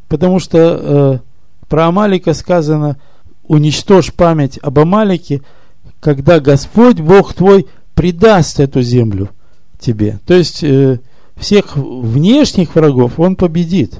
потому 0.07 0.39
что 0.39 0.57
э, 0.59 1.19
про 1.67 1.87
Амалика 1.87 2.33
сказано, 2.33 2.97
уничтожь 3.47 4.13
память 4.13 4.59
об 4.61 4.79
Амалике, 4.79 5.41
когда 5.99 6.39
Господь, 6.39 6.99
Бог 6.99 7.33
твой, 7.33 7.67
предаст 7.93 8.59
эту 8.59 8.81
землю 8.81 9.29
тебе. 9.79 10.19
То 10.25 10.33
есть 10.33 10.63
э, 10.63 10.99
всех 11.35 11.75
внешних 11.75 12.75
врагов 12.75 13.19
он 13.19 13.35
победит. 13.35 13.99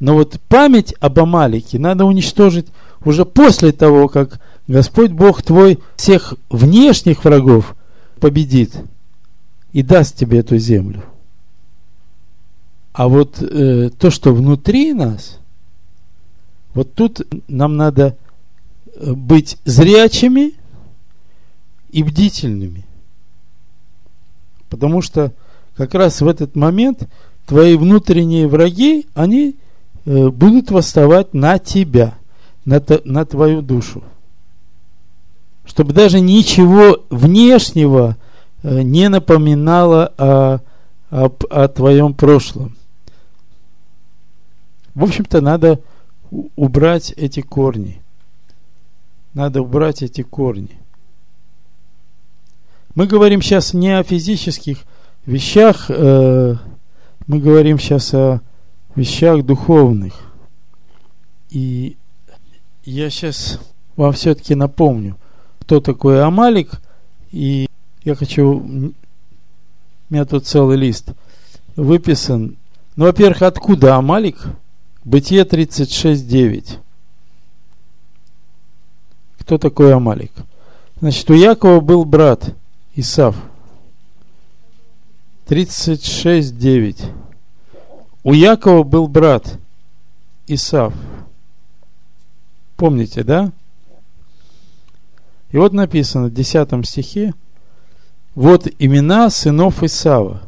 Но 0.00 0.14
вот 0.14 0.40
память 0.48 0.94
об 1.00 1.18
Амалике 1.18 1.78
надо 1.78 2.04
уничтожить 2.04 2.68
уже 3.04 3.24
после 3.24 3.72
того, 3.72 4.08
как 4.08 4.40
Господь 4.66 5.10
Бог 5.10 5.42
твой 5.42 5.78
всех 5.96 6.34
внешних 6.48 7.24
врагов 7.24 7.76
победит 8.18 8.74
и 9.72 9.82
даст 9.82 10.16
тебе 10.16 10.38
эту 10.38 10.58
землю. 10.58 11.02
А 12.92 13.08
вот 13.08 13.40
э, 13.40 13.90
то, 13.90 14.10
что 14.10 14.34
внутри 14.34 14.92
нас, 14.92 15.38
вот 16.74 16.94
тут 16.94 17.20
нам 17.48 17.76
надо 17.76 18.16
э, 18.94 19.12
быть 19.12 19.58
зрячими 19.64 20.54
и 21.90 22.02
бдительными. 22.02 22.84
Потому 24.68 25.02
что 25.02 25.32
как 25.80 25.94
раз 25.94 26.20
в 26.20 26.28
этот 26.28 26.56
момент 26.56 27.08
твои 27.46 27.74
внутренние 27.74 28.46
враги, 28.46 29.06
они 29.14 29.56
э, 30.04 30.28
будут 30.28 30.70
восставать 30.70 31.32
на 31.32 31.58
тебя, 31.58 32.18
на, 32.66 32.82
на 33.04 33.24
твою 33.24 33.62
душу. 33.62 34.02
Чтобы 35.64 35.94
даже 35.94 36.20
ничего 36.20 37.02
внешнего 37.08 38.18
э, 38.62 38.82
не 38.82 39.08
напоминало 39.08 40.12
о, 40.18 40.60
о, 41.10 41.32
о 41.48 41.68
твоем 41.68 42.12
прошлом. 42.12 42.76
В 44.94 45.02
общем-то, 45.02 45.40
надо 45.40 45.80
убрать 46.56 47.14
эти 47.16 47.40
корни. 47.40 48.02
Надо 49.32 49.62
убрать 49.62 50.02
эти 50.02 50.20
корни. 50.20 50.78
Мы 52.94 53.06
говорим 53.06 53.40
сейчас 53.40 53.72
не 53.72 53.98
о 53.98 54.02
физических 54.02 54.84
вещах, 55.26 55.86
э, 55.88 56.56
мы 57.26 57.38
говорим 57.38 57.78
сейчас 57.78 58.14
о 58.14 58.40
вещах 58.94 59.44
духовных. 59.44 60.14
И 61.50 61.96
я 62.84 63.10
сейчас 63.10 63.58
вам 63.96 64.12
все-таки 64.12 64.54
напомню, 64.54 65.16
кто 65.60 65.80
такой 65.80 66.22
Амалик, 66.22 66.80
и 67.30 67.66
я 68.04 68.14
хочу, 68.14 68.58
у 68.58 68.92
меня 70.08 70.24
тут 70.24 70.46
целый 70.46 70.76
лист 70.76 71.10
выписан. 71.76 72.56
Ну, 72.96 73.04
во-первых, 73.04 73.42
откуда 73.42 73.96
Амалик? 73.96 74.46
Бытие 75.04 75.44
36.9. 75.44 76.78
Кто 79.38 79.58
такой 79.58 79.94
Амалик? 79.94 80.32
Значит, 81.00 81.30
у 81.30 81.34
Якова 81.34 81.80
был 81.80 82.04
брат– 82.04 82.54
Исав. 82.94 83.36
36.9. 85.50 87.12
У 88.22 88.32
Якова 88.34 88.84
был 88.84 89.08
брат 89.08 89.58
Исав. 90.46 90.94
Помните, 92.76 93.24
да? 93.24 93.50
И 95.50 95.56
вот 95.56 95.72
написано 95.72 96.28
в 96.28 96.32
10 96.32 96.86
стихе, 96.86 97.34
вот 98.36 98.68
имена 98.78 99.28
сынов 99.28 99.82
Исава. 99.82 100.42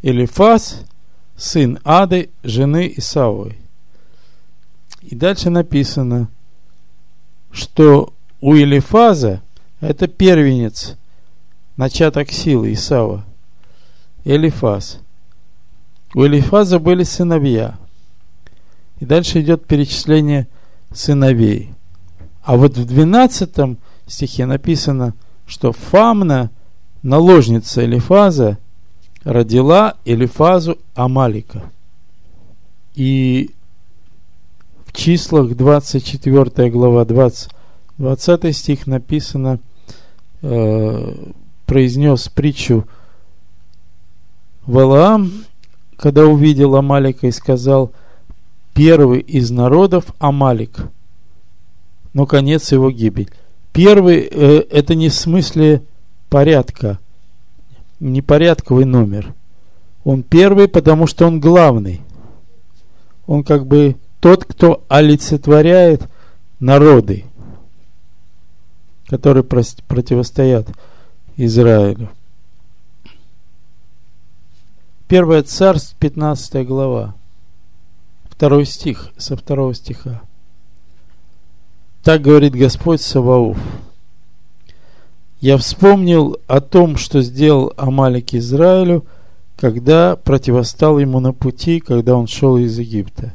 Элифаз, 0.00 0.80
сын 1.36 1.78
Ады, 1.84 2.30
жены 2.42 2.90
Исавой. 2.96 3.58
И 5.02 5.14
дальше 5.14 5.50
написано, 5.50 6.30
что 7.50 8.14
у 8.40 8.56
Элифаза, 8.56 9.42
это 9.80 10.08
первенец 10.08 10.96
начаток 11.76 12.32
силы 12.32 12.72
Исава, 12.72 13.25
Элифаз. 14.26 14.98
У 16.12 16.26
Элифаза 16.26 16.80
были 16.80 17.04
сыновья. 17.04 17.78
И 18.98 19.04
дальше 19.04 19.40
идет 19.40 19.66
перечисление 19.66 20.48
сыновей. 20.92 21.70
А 22.42 22.56
вот 22.56 22.76
в 22.76 22.84
12 22.84 23.78
стихе 24.08 24.46
написано, 24.46 25.14
что 25.46 25.70
Фамна, 25.70 26.50
наложница 27.02 27.84
Элифаза, 27.84 28.58
родила 29.22 29.94
Элифазу 30.04 30.78
Амалика. 30.96 31.70
И 32.96 33.50
в 34.86 34.92
числах 34.92 35.54
24 35.54 36.70
глава 36.70 37.04
20, 37.04 37.50
20 37.98 38.56
стих 38.56 38.86
написано 38.88 39.60
э, 40.42 41.14
произнес 41.66 42.28
притчу 42.28 42.88
Валаам, 44.66 45.32
когда 45.96 46.26
увидел 46.26 46.76
Амалика 46.76 47.26
и 47.26 47.32
сказал, 47.32 47.92
первый 48.74 49.20
из 49.20 49.50
народов 49.50 50.06
Амалик, 50.18 50.88
но 52.12 52.26
конец 52.26 52.72
его 52.72 52.90
гибель. 52.90 53.30
Первый 53.72 54.28
э, 54.30 54.64
это 54.70 54.94
не 54.94 55.08
в 55.08 55.14
смысле 55.14 55.82
порядка, 56.28 56.98
не 58.00 58.22
порядковый 58.22 58.84
номер. 58.84 59.34
Он 60.04 60.22
первый, 60.22 60.68
потому 60.68 61.06
что 61.06 61.26
он 61.26 61.40
главный. 61.40 62.00
Он 63.26 63.42
как 63.44 63.66
бы 63.66 63.96
тот, 64.20 64.44
кто 64.44 64.84
олицетворяет 64.88 66.08
народы, 66.60 67.24
которые 69.08 69.44
противостоят 69.44 70.68
Израилю. 71.36 72.10
Первое 75.08 75.44
царство, 75.44 75.96
15 76.00 76.66
глава, 76.66 77.14
второй 78.28 78.66
стих, 78.66 79.12
со 79.16 79.36
второго 79.36 79.72
стиха. 79.72 80.20
Так 82.02 82.22
говорит 82.22 82.54
Господь 82.54 83.00
Саваоф. 83.00 83.56
Я 85.40 85.58
вспомнил 85.58 86.38
о 86.48 86.60
том, 86.60 86.96
что 86.96 87.22
сделал 87.22 87.72
Амалик 87.76 88.34
Израилю, 88.34 89.06
когда 89.54 90.16
противостал 90.16 90.98
ему 90.98 91.20
на 91.20 91.32
пути, 91.32 91.78
когда 91.78 92.16
он 92.16 92.26
шел 92.26 92.56
из 92.56 92.76
Египта. 92.76 93.32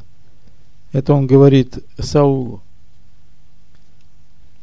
Это 0.92 1.14
он 1.14 1.26
говорит 1.26 1.78
Саулу. 1.98 2.60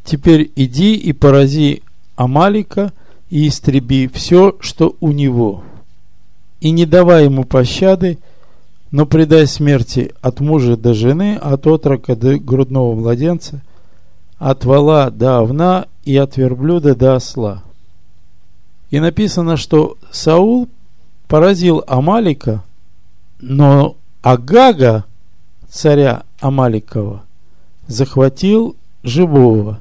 Теперь 0.04 0.52
иди 0.56 0.94
и 0.94 1.12
порази 1.14 1.82
Амалика 2.16 2.94
и 3.32 3.48
истреби 3.48 4.08
все, 4.08 4.56
что 4.60 4.96
у 5.00 5.12
него. 5.12 5.64
И 6.62 6.72
не 6.72 6.86
давай 6.86 7.26
ему 7.26 7.44
пощады, 7.46 8.20
но 8.92 9.06
предай 9.06 9.48
смерти 9.48 10.12
от 10.22 10.40
мужа 10.40 10.76
до 10.76 10.94
жены, 10.94 11.36
от 11.36 11.68
отрока 11.68 12.16
до 12.16 12.38
грудного 12.38 12.96
младенца, 12.96 13.62
от 14.38 14.66
вала 14.66 15.12
до 15.12 15.42
овна 15.42 15.88
и 16.04 16.18
от 16.18 16.38
верблюда 16.38 16.96
до 16.96 17.16
осла. 17.16 17.64
И 18.90 19.00
написано, 19.00 19.58
что 19.58 19.98
Саул 20.12 20.68
поразил 21.28 21.84
Амалика, 21.88 22.64
но 23.40 23.96
Агага, 24.22 25.06
царя 25.70 26.24
Амаликова, 26.40 27.24
захватил 27.88 28.76
живого 29.04 29.80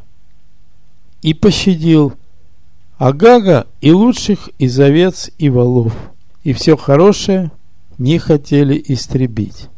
и 1.23 1.35
пощадил 1.35 2.13
Агага 2.99 3.67
и 3.81 3.93
лучших 3.93 4.51
из 4.59 4.79
овец 4.79 5.31
и 5.39 5.49
волов, 5.49 5.95
и 6.43 6.53
все 6.53 6.77
хорошее 6.77 7.51
не 7.99 8.19
хотели 8.19 8.83
истребить. 8.87 9.69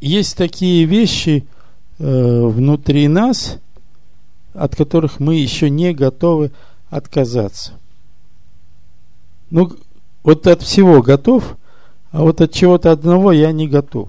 Есть 0.00 0.36
такие 0.36 0.84
вещи 0.84 1.46
э, 1.98 2.46
внутри 2.46 3.08
нас, 3.08 3.58
от 4.52 4.76
которых 4.76 5.18
мы 5.20 5.36
еще 5.36 5.70
не 5.70 5.92
готовы 5.92 6.52
отказаться. 6.90 7.72
Ну, 9.50 9.72
вот 10.22 10.46
от 10.46 10.62
всего 10.62 11.02
готов, 11.02 11.56
а 12.10 12.22
вот 12.22 12.40
от 12.40 12.52
чего-то 12.52 12.92
одного 12.92 13.32
я 13.32 13.52
не 13.52 13.68
готов. 13.68 14.08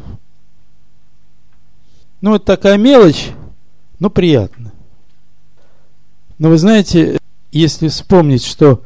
Ну, 2.21 2.35
это 2.35 2.45
такая 2.45 2.77
мелочь, 2.77 3.29
но 3.99 4.09
приятно. 4.09 4.71
Но 6.37 6.49
вы 6.49 6.57
знаете, 6.57 7.19
если 7.51 7.87
вспомнить, 7.87 8.43
что 8.43 8.81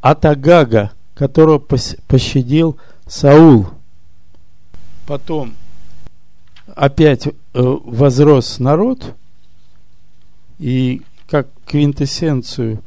от 0.00 0.24
Агага, 0.24 0.92
которого 1.14 1.58
пощадил 1.58 2.76
Саул, 3.06 3.66
потом 5.06 5.54
опять 6.74 7.26
э, 7.26 7.32
возрос 7.52 8.58
народ– 8.58 9.14
и 10.58 11.02
как 11.26 11.48
квинтэссенцию 11.66 12.82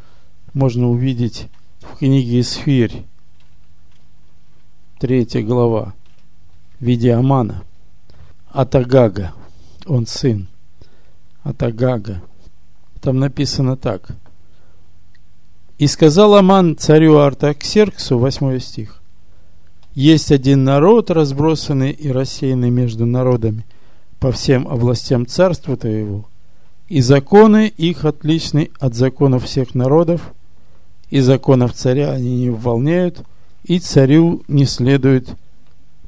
можно 0.53 0.89
увидеть 0.89 1.47
в 1.81 1.97
книге 1.97 2.43
«Сфирь», 2.43 3.05
третья 4.99 5.41
глава, 5.41 5.93
в 6.79 6.85
виде 6.85 7.13
Амана. 7.13 7.63
Атагага, 8.49 9.33
он 9.85 10.07
сын. 10.07 10.47
Атагага. 11.43 12.21
Там 13.01 13.19
написано 13.19 13.77
так. 13.77 14.09
«И 15.77 15.85
сказал 15.85 16.35
Аман 16.35 16.75
царю 16.77 17.17
Артаксерксу», 17.17 18.17
восьмой 18.17 18.59
стих, 18.59 19.01
«Есть 19.93 20.31
один 20.31 20.63
народ, 20.63 21.11
разбросанный 21.11 21.91
и 21.91 22.09
рассеянный 22.09 22.71
между 22.71 23.05
народами 23.05 23.63
по 24.19 24.31
всем 24.31 24.67
областям 24.67 25.27
царства 25.27 25.77
твоего, 25.77 26.25
и 26.87 27.01
законы 27.01 27.67
их 27.67 28.05
отличны 28.05 28.71
от 28.79 28.95
законов 28.95 29.45
всех 29.45 29.75
народов, 29.75 30.33
и 31.09 31.19
законов 31.19 31.73
царя 31.73 32.11
они 32.11 32.37
не 32.37 32.49
выполняют, 32.49 33.21
и 33.63 33.79
царю 33.79 34.43
не 34.47 34.65
следует 34.65 35.29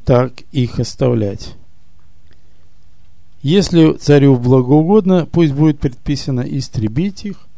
так 0.04 0.34
их 0.52 0.80
оставлять. 0.80 1.56
Если 3.44 3.94
царю 3.94 4.36
благоугодно, 4.36 5.28
пусть 5.32 5.54
будет 5.54 5.80
предписано 5.80 6.42
истребить 6.42 7.26
их, 7.26 7.49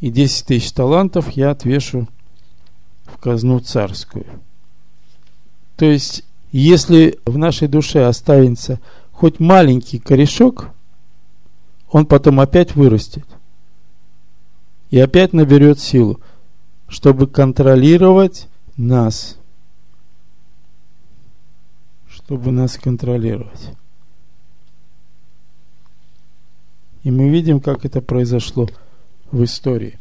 и 0.00 0.10
10 0.10 0.46
тысяч 0.46 0.72
талантов 0.72 1.30
я 1.32 1.50
отвешу 1.50 2.08
в 3.04 3.18
казну 3.18 3.60
царскую. 3.60 4.26
То 5.76 5.86
есть, 5.86 6.24
если 6.52 7.18
в 7.24 7.38
нашей 7.38 7.68
душе 7.68 8.04
останется 8.04 8.80
хоть 9.12 9.40
маленький 9.40 9.98
корешок– 9.98 10.70
он 11.90 12.06
потом 12.06 12.40
опять 12.40 12.74
вырастет. 12.76 13.24
И 14.90 14.98
опять 14.98 15.32
наберет 15.32 15.78
силу, 15.78 16.20
чтобы 16.88 17.26
контролировать 17.26 18.48
нас. 18.76 19.36
Чтобы 22.08 22.52
нас 22.52 22.76
контролировать. 22.76 23.70
И 27.02 27.10
мы 27.10 27.28
видим, 27.28 27.60
как 27.60 27.84
это 27.84 28.00
произошло 28.00 28.68
в 29.30 29.44
истории. 29.44 29.98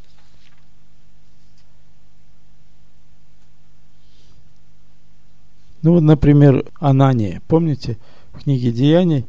Ну 5.82 5.94
вот, 5.94 6.02
например, 6.02 6.66
Анания. 6.80 7.42
Помните, 7.48 7.98
в 8.34 8.44
книге 8.44 8.72
Деяний 8.72 9.26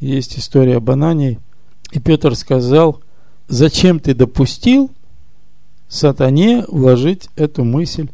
есть 0.00 0.38
история 0.38 0.76
об 0.76 0.90
Анании– 0.90 1.38
и 1.94 2.00
Петр 2.00 2.34
сказал, 2.34 3.00
зачем 3.46 4.00
ты 4.00 4.14
допустил 4.14 4.90
сатане 5.88 6.64
вложить 6.66 7.28
эту 7.36 7.62
мысль 7.62 8.08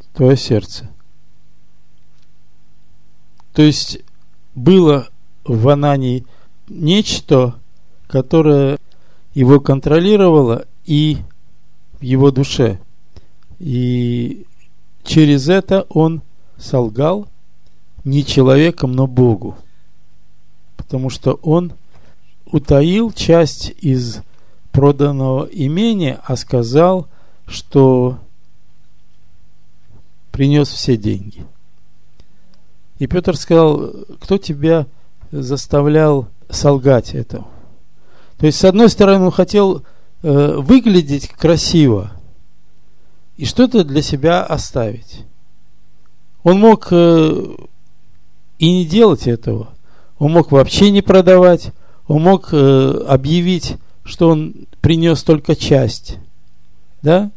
в 0.00 0.16
твое 0.16 0.34
сердце? 0.34 0.88
То 3.52 3.60
есть 3.60 3.98
было 4.54 5.08
в 5.44 5.68
Анании 5.68 6.24
нечто, 6.68 7.60
которое 8.06 8.78
его 9.34 9.60
контролировало 9.60 10.64
и 10.88 11.18
в 12.00 12.02
его 12.02 12.30
душе. 12.30 12.80
И 13.58 14.46
через 15.04 15.50
это 15.50 15.84
он 15.90 16.22
солгал 16.56 17.28
не 18.04 18.24
человеком, 18.24 18.92
но 18.92 19.06
Богу. 19.06 19.54
Потому 20.78 21.10
что 21.10 21.34
он 21.42 21.74
утаил 22.46 23.12
часть 23.12 23.74
из 23.82 24.22
проданного 24.72 25.44
имения, 25.52 26.20
а 26.24 26.36
сказал, 26.36 27.06
что 27.46 28.18
принес 30.32 30.68
все 30.68 30.96
деньги. 30.96 31.44
И 32.98 33.06
Петр 33.06 33.36
сказал, 33.36 33.90
кто 34.20 34.38
тебя 34.38 34.86
заставлял 35.30 36.28
солгать 36.48 37.14
это? 37.14 37.44
То 38.38 38.46
есть, 38.46 38.58
с 38.58 38.64
одной 38.64 38.88
стороны, 38.88 39.26
он 39.26 39.32
хотел 39.32 39.84
э, 40.22 40.56
выглядеть 40.56 41.28
красиво 41.28 42.12
и 43.36 43.44
что-то 43.44 43.84
для 43.84 44.02
себя 44.02 44.42
оставить. 44.42 45.24
Он 46.42 46.58
мог 46.60 46.88
э, 46.90 47.46
и 48.58 48.72
не 48.72 48.84
делать 48.84 49.26
этого. 49.26 49.68
Он 50.18 50.32
мог 50.32 50.50
вообще 50.50 50.90
не 50.90 51.02
продавать, 51.02 51.72
он 52.06 52.22
мог 52.22 52.48
э, 52.52 53.04
объявить, 53.06 53.76
что 54.02 54.30
он 54.30 54.54
принес 54.80 55.22
только 55.22 55.54
часть, 55.54 56.18
да? 57.02 57.30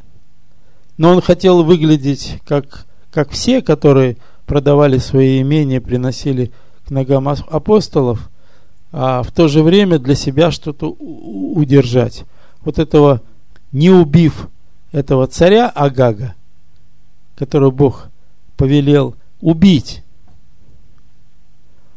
Но 0.97 1.09
он 1.09 1.21
хотел 1.21 1.63
выглядеть 1.63 2.39
как, 2.45 2.85
как 3.11 3.29
все, 3.31 3.61
которые 3.61 4.17
продавали 4.45 4.97
свои 4.97 5.41
имения, 5.41 5.81
приносили 5.81 6.51
к 6.85 6.89
ногам 6.89 7.27
апостолов, 7.27 8.29
а 8.91 9.23
в 9.23 9.31
то 9.31 9.47
же 9.47 9.63
время 9.63 9.99
для 9.99 10.15
себя 10.15 10.51
что-то 10.51 10.89
удержать. 10.89 12.25
Вот 12.63 12.79
этого, 12.79 13.21
не 13.71 13.89
убив 13.89 14.49
этого 14.91 15.27
царя 15.27 15.69
Агага, 15.69 16.35
которого 17.35 17.71
Бог 17.71 18.09
повелел 18.57 19.15
убить, 19.39 20.03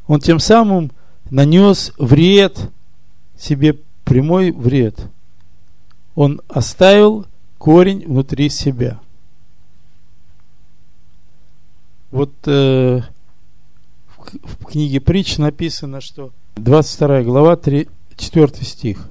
он 0.06 0.20
тем 0.20 0.38
самым 0.38 0.92
нанес 1.30 1.92
вред, 1.98 2.70
себе 3.36 3.78
прямой 4.04 4.52
вред. 4.52 4.98
Он 6.14 6.40
оставил 6.48 7.26
корень 7.58 8.06
внутри 8.06 8.50
себя. 8.50 9.00
Вот 12.10 12.32
э, 12.46 13.00
в, 14.16 14.64
книге 14.66 15.00
притч 15.00 15.38
написано, 15.38 16.00
что 16.00 16.30
22 16.56 17.22
глава, 17.22 17.56
3, 17.56 17.88
четвертый 18.16 18.64
стих. 18.64 19.08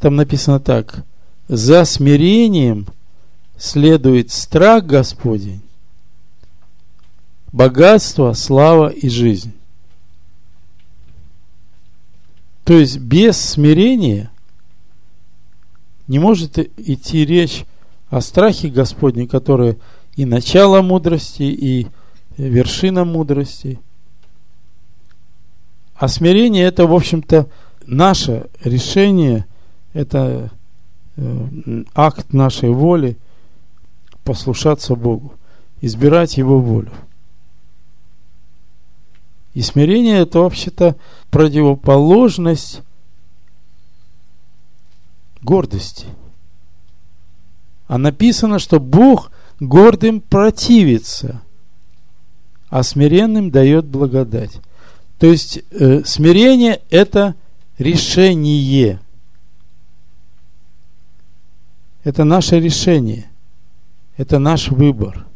Там 0.00 0.16
написано 0.16 0.60
так. 0.60 1.04
За 1.48 1.84
смирением 1.84 2.86
следует 3.56 4.30
страх 4.30 4.84
Господень, 4.84 5.62
богатство, 7.52 8.32
слава 8.34 8.88
и 8.88 9.08
жизнь. 9.08 9.52
То 12.64 12.74
есть 12.74 12.98
без 12.98 13.40
смирения 13.40 14.30
не 16.06 16.18
может 16.18 16.58
идти 16.58 17.24
речь 17.24 17.64
о 18.10 18.20
страхе 18.20 18.68
Господне, 18.68 19.26
которое 19.26 19.76
и 20.16 20.24
начало 20.24 20.82
мудрости, 20.82 21.42
и 21.44 21.86
вершина 22.36 23.04
мудрости. 23.04 23.78
А 25.94 26.08
смирение 26.08 26.64
это, 26.64 26.86
в 26.86 26.94
общем-то, 26.94 27.48
наше 27.86 28.48
решение, 28.62 29.46
это 29.92 30.50
э, 31.16 31.84
акт 31.94 32.32
нашей 32.32 32.70
воли 32.70 33.16
послушаться 34.24 34.94
Богу, 34.94 35.34
избирать 35.80 36.36
Его 36.36 36.60
волю. 36.60 36.92
И 39.54 39.62
смирение 39.62 40.18
это 40.18 40.40
вообще-то 40.40 40.96
противоположность 41.30 42.82
гордости. 45.42 46.06
А 47.86 47.98
написано, 47.98 48.58
что 48.58 48.78
Бог 48.78 49.32
гордым 49.58 50.20
противится, 50.20 51.42
а 52.68 52.82
смиренным 52.82 53.50
дает 53.50 53.86
благодать. 53.86 54.60
То 55.18 55.26
есть 55.26 55.60
э, 55.70 56.04
смирение 56.04 56.80
это 56.90 57.34
решение. 57.78 59.00
Это 62.08 62.24
наше 62.24 62.58
решение. 62.58 63.28
Это 64.16 64.38
наш 64.38 64.70
выбор. 64.70 65.26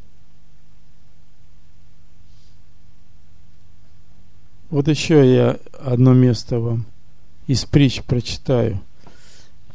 Вот 4.70 4.88
еще 4.88 5.34
я 5.34 5.58
одно 5.78 6.14
место 6.14 6.60
вам 6.60 6.86
из 7.46 7.66
притч 7.66 8.00
прочитаю. 8.04 8.80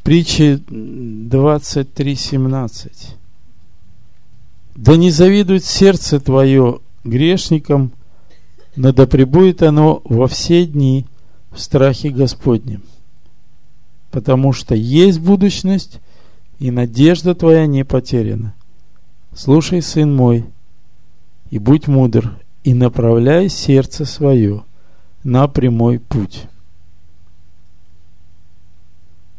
Притчи 0.02 0.56
23.17. 0.56 3.10
Да 4.74 4.98
не 4.98 5.12
завидует 5.12 5.66
сердце 5.66 6.20
твое 6.20 6.80
грешникам, 7.04 7.92
но 8.76 8.92
да 8.92 9.06
пребудет 9.06 9.62
оно 9.62 10.02
во 10.04 10.28
все 10.28 10.66
дни 10.66 11.06
в 11.52 11.60
страхе 11.60 12.10
Господнем. 12.10 12.82
Потому 14.10 14.52
что 14.52 14.74
есть 14.74 15.20
будущность, 15.20 16.00
и 16.60 16.72
надежда 16.72 17.36
твоя 17.36 17.68
не 17.68 17.84
потеряна. 17.84 18.54
Слушай, 19.34 19.82
сын 19.82 20.16
мой, 20.16 20.46
и 21.50 21.60
будь 21.60 21.88
мудр, 21.88 22.38
и 22.64 22.74
направляй 22.74 23.50
сердце 23.50 24.06
свое– 24.06 24.64
на 25.28 25.50
прямой 25.50 26.00
путь. 26.00 26.46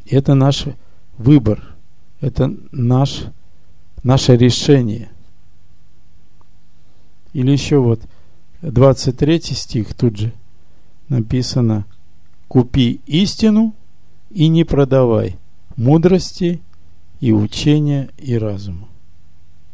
Это 0.05 0.35
наш 0.35 0.67
выбор, 1.17 1.77
это 2.21 2.55
наш, 2.73 3.25
наше 4.03 4.37
решение. 4.37 5.09
Или 7.33 7.53
еще 7.53 7.79
вот 7.79 8.03
23 8.61 9.41
стих 9.41 9.95
тут 9.95 10.19
же 10.19 10.33
написано 11.09 11.87
«Купи 12.49 13.01
истину 13.07 13.75
и 14.29 14.49
не 14.49 14.65
продавай 14.65 15.39
мудрости 15.77 16.61
и 17.21 17.33
учения 17.33 18.11
и 18.19 18.37
разума». 18.37 18.89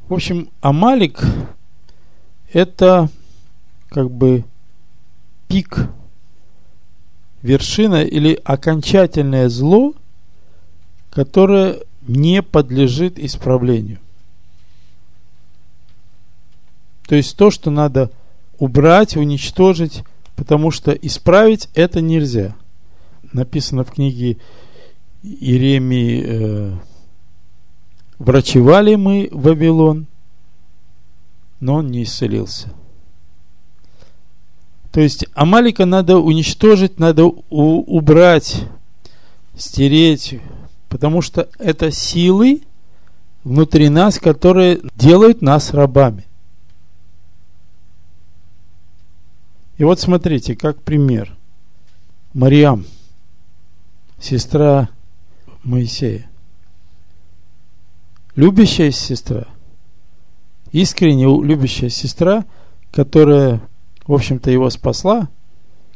В 0.09 0.14
общем, 0.14 0.50
Амалик– 0.61 1.24
это 2.52 3.09
как 3.88 4.11
бы 4.11 4.44
пик 5.48 5.88
вершина 7.42 8.02
или 8.02 8.40
окончательное 8.44 9.48
зло, 9.48 9.94
которое 11.11 11.80
не 12.07 12.42
подлежит 12.42 13.18
исправлению. 13.18 13.98
То 17.07 17.14
есть 17.14 17.37
то, 17.37 17.50
что 17.50 17.70
надо 17.70 18.11
убрать, 18.59 19.16
уничтожить, 19.16 20.04
потому 20.37 20.70
что 20.70 20.92
исправить 20.92 21.68
это 21.74 22.00
нельзя. 22.00 22.54
Написано 23.33 23.85
в 23.85 23.90
книге 23.90 24.38
Иеремии 25.22 26.24
э, 26.26 26.72
«Врачевали 28.18 28.94
мы 28.94 29.29
Вавилон, 29.33 30.07
но 31.61 31.77
он 31.77 31.88
не 31.88 32.05
исцелился». 32.05 32.72
То 34.94 35.00
есть 35.00 35.27
Амалика 35.35 35.87
надо 35.87 36.18
уничтожить, 36.18 37.00
надо 37.00 37.24
убрать, 37.24 38.62
стереть, 39.57 40.38
потому 40.88 41.20
что 41.20 41.48
это 41.59 41.90
силы 41.90 42.62
внутри 43.42 43.88
нас, 43.88 44.20
которые 44.20 44.81
делают 44.94 45.42
нас 45.42 45.74
рабами. 45.74 46.24
И 49.77 49.83
вот 49.83 49.98
смотрите, 49.98 50.55
как 50.55 50.81
пример. 50.81 51.37
Мариам, 52.33 52.87
сестра 54.20 54.88
Моисея. 55.64 56.31
Любящая 58.37 58.90
сестра, 58.90 59.47
искренне 60.73 61.25
любящая 61.25 61.90
сестра, 61.90 62.44
которая 62.90 63.61
в 64.07 64.12
общем-то, 64.12 64.51
его 64.51 64.68
спасла, 64.70 65.29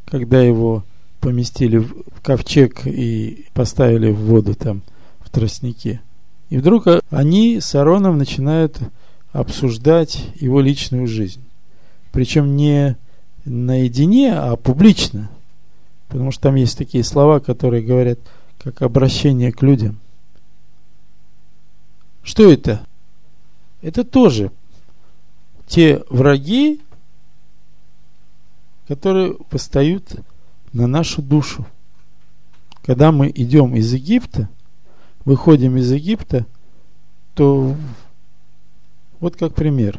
когда 0.06 0.42
его 0.42 0.84
поместили 1.20 1.78
в 1.78 1.92
ковчег 2.22 2.86
и 2.86 3.46
поставили 3.52 4.10
в 4.10 4.20
воду 4.20 4.54
там 4.54 4.82
в 5.20 5.30
тростнике. 5.30 6.00
И 6.48 6.56
вдруг 6.56 6.86
они 7.10 7.60
с 7.60 7.74
Ароном 7.74 8.16
начинают 8.16 8.78
обсуждать 9.32 10.30
его 10.36 10.60
личную 10.60 11.06
жизнь. 11.06 11.42
Причем 12.12 12.56
не 12.56 12.96
наедине, 13.44 14.34
а 14.34 14.56
публично. 14.56 15.30
Потому 16.08 16.30
что 16.30 16.44
там 16.44 16.54
есть 16.54 16.78
такие 16.78 17.04
слова, 17.04 17.40
которые 17.40 17.82
говорят 17.82 18.18
как 18.58 18.80
обращение 18.80 19.52
к 19.52 19.62
людям. 19.62 19.98
Что 22.28 22.52
это? 22.52 22.84
Это 23.80 24.04
тоже 24.04 24.52
те 25.66 26.04
враги, 26.10 26.82
которые 28.86 29.38
восстают 29.50 30.14
на 30.74 30.86
нашу 30.86 31.22
душу. 31.22 31.64
Когда 32.82 33.12
мы 33.12 33.32
идем 33.34 33.74
из 33.74 33.94
Египта, 33.94 34.50
выходим 35.24 35.78
из 35.78 35.90
Египта, 35.90 36.44
то 37.32 37.74
вот 39.20 39.36
как 39.36 39.54
пример. 39.54 39.98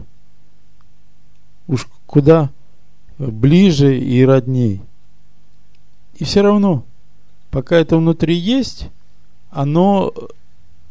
Уж 1.65 1.87
куда 2.05 2.51
ближе 3.17 3.97
и 3.97 4.23
родней. 4.23 4.81
И 6.19 6.25
все 6.25 6.43
равно, 6.43 6.85
пока 7.49 7.77
это 7.77 7.97
внутри 7.97 8.35
есть, 8.35 8.89
оно 9.49 10.13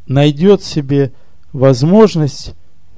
найдет 0.08 0.64
себе 0.64 1.12
возможность 1.52 2.54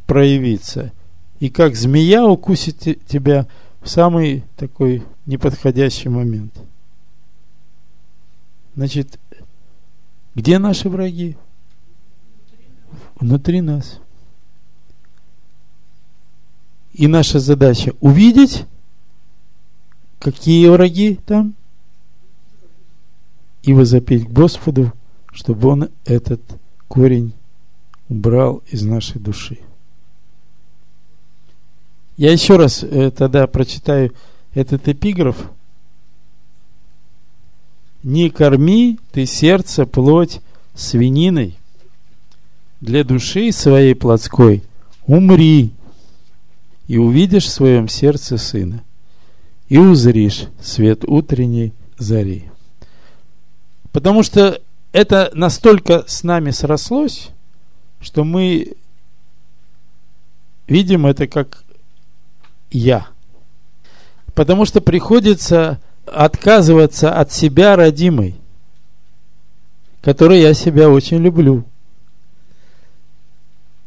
проявиться. 0.07 0.93
И 1.39 1.49
как 1.49 1.75
змея 1.77 2.25
укусит 2.27 2.79
тебя 3.07 3.47
в 3.81 3.89
самый 3.89 4.45
такой 4.57 5.05
неподходящий 5.27 6.09
момент. 6.09 6.53
Значит, 8.75 9.19
где 10.35 10.59
наши 10.59 10.89
враги? 10.89 11.37
Внутри 13.19 13.61
нас. 13.61 14.01
И 16.93 17.07
наша 17.07 17.39
задача 17.39 17.95
увидеть, 18.01 18.65
какие 20.19 20.69
враги 20.69 21.19
там, 21.27 21.55
и 23.63 23.73
возопить 23.73 24.27
к 24.27 24.33
Господу, 24.33 24.93
чтобы 25.33 25.69
Он 25.69 25.91
этот 26.05 26.41
корень 26.89 27.35
убрал 28.11 28.63
из 28.67 28.83
нашей 28.83 29.21
души. 29.21 29.59
Я 32.19 32.33
еще 32.33 32.57
раз 32.57 32.83
э, 32.83 33.11
тогда 33.11 33.47
прочитаю 33.47 34.13
этот 34.53 34.87
эпиграф. 34.89 35.37
Не 38.03 38.29
корми 38.29 38.99
ты 39.13 39.25
сердце, 39.25 39.87
плоть 39.87 40.41
свининой. 40.75 41.57
Для 42.81 43.05
души 43.05 43.53
своей 43.53 43.95
плотской 43.95 44.65
умри, 45.07 45.73
и 46.89 46.99
увидишь 46.99 47.45
в 47.45 47.51
своем 47.51 47.89
сердце 47.89 48.37
сына, 48.39 48.83
и 49.69 49.79
узришь 49.79 50.47
свет 50.61 51.05
утренней 51.07 51.73
зари. 51.99 52.47
Потому 53.93 54.23
что 54.23 54.61
это 54.93 55.31
настолько 55.35 56.05
с 56.07 56.23
нами 56.23 56.51
срослось, 56.51 57.31
что 58.01 58.25
мы 58.25 58.75
видим 60.67 61.07
это 61.07 61.27
как 61.27 61.65
я. 62.71 63.07
Потому 64.35 64.65
что 64.65 64.81
приходится 64.81 65.81
отказываться 66.07 67.13
от 67.13 67.33
себя 67.33 67.77
родимой, 67.77 68.37
которой 70.01 70.41
я 70.41 70.55
себя 70.55 70.89
очень 70.89 71.19
люблю. 71.19 71.65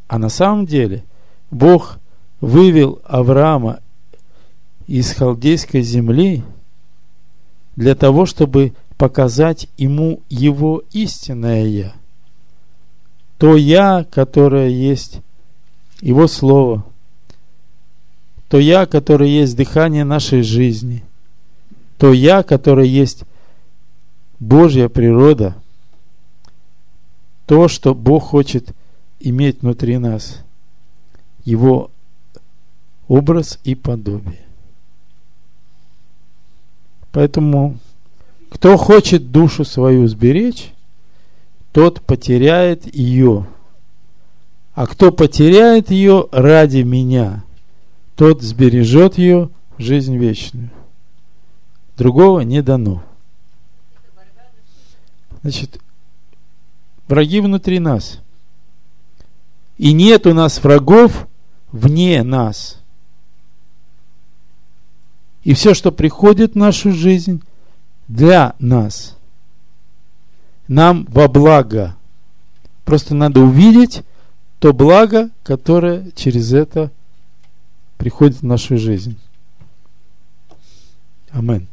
А 0.07 0.19
на 0.19 0.29
самом 0.29 0.65
деле 0.65 1.03
Бог 1.49 1.97
вывел 2.39 3.01
Авраама 3.05 3.79
из 4.85 5.13
халдейской 5.13 5.81
земли 5.81 6.43
для 7.75 7.95
того, 7.95 8.25
чтобы 8.25 8.73
показать 8.97 9.67
ему 9.77 10.21
его 10.29 10.83
истинное 10.91 11.65
«я». 11.65 11.93
То 13.37 13.55
«я», 13.55 14.05
которое 14.09 14.69
есть 14.69 15.21
его 16.01 16.27
Слово, 16.27 16.85
то 18.47 18.59
«я», 18.59 18.85
которое 18.85 19.29
есть 19.29 19.55
дыхание 19.55 20.03
нашей 20.03 20.43
жизни, 20.43 21.03
то 21.97 22.13
«я», 22.13 22.43
которое 22.43 22.87
есть 22.87 23.23
Божья 24.39 24.89
природа, 24.89 25.55
то, 27.45 27.67
что 27.67 27.93
Бог 27.93 28.23
хочет 28.23 28.69
иметь 29.19 29.61
внутри 29.61 29.97
нас, 29.97 30.41
Его 31.45 31.91
образ 33.07 33.59
и 33.63 33.75
подобие. 33.75 34.43
Поэтому, 37.11 37.77
кто 38.49 38.75
хочет 38.75 39.31
душу 39.31 39.63
свою 39.65 40.07
сберечь, 40.07 40.72
тот 41.73 42.01
потеряет 42.01 42.95
ее. 42.95 43.47
А 44.73 44.87
кто 44.87 45.11
потеряет 45.11 45.91
ее 45.91 46.27
ради 46.31 46.81
меня, 46.81 47.43
тот 48.15 48.41
сбережет 48.41 49.17
ее 49.17 49.49
в 49.77 49.81
жизнь 49.81 50.15
вечную. 50.15 50.69
Другого 51.97 52.41
не 52.41 52.61
дано. 52.61 53.03
Значит, 55.41 55.79
враги 57.07 57.41
внутри 57.41 57.79
нас. 57.79 58.21
И 59.77 59.91
нет 59.91 60.25
у 60.27 60.33
нас 60.33 60.63
врагов 60.63 61.27
вне 61.71 62.23
нас. 62.23 62.79
И 65.43 65.53
все, 65.53 65.73
что 65.73 65.91
приходит 65.91 66.53
в 66.53 66.57
нашу 66.57 66.91
жизнь, 66.93 67.41
для 68.07 68.55
нас. 68.59 69.17
Нам 70.73 71.05
во 71.07 71.27
благо. 71.27 71.95
Просто 72.83 73.13
надо 73.13 73.41
увидеть 73.41 74.01
то 74.57 74.73
благо, 74.73 75.29
которое 75.43 76.09
через 76.15 76.51
это 76.51 76.89
приходит 77.97 78.37
в 78.37 78.43
нашу 78.43 78.79
жизнь. 78.79 79.19
Аминь. 81.29 81.67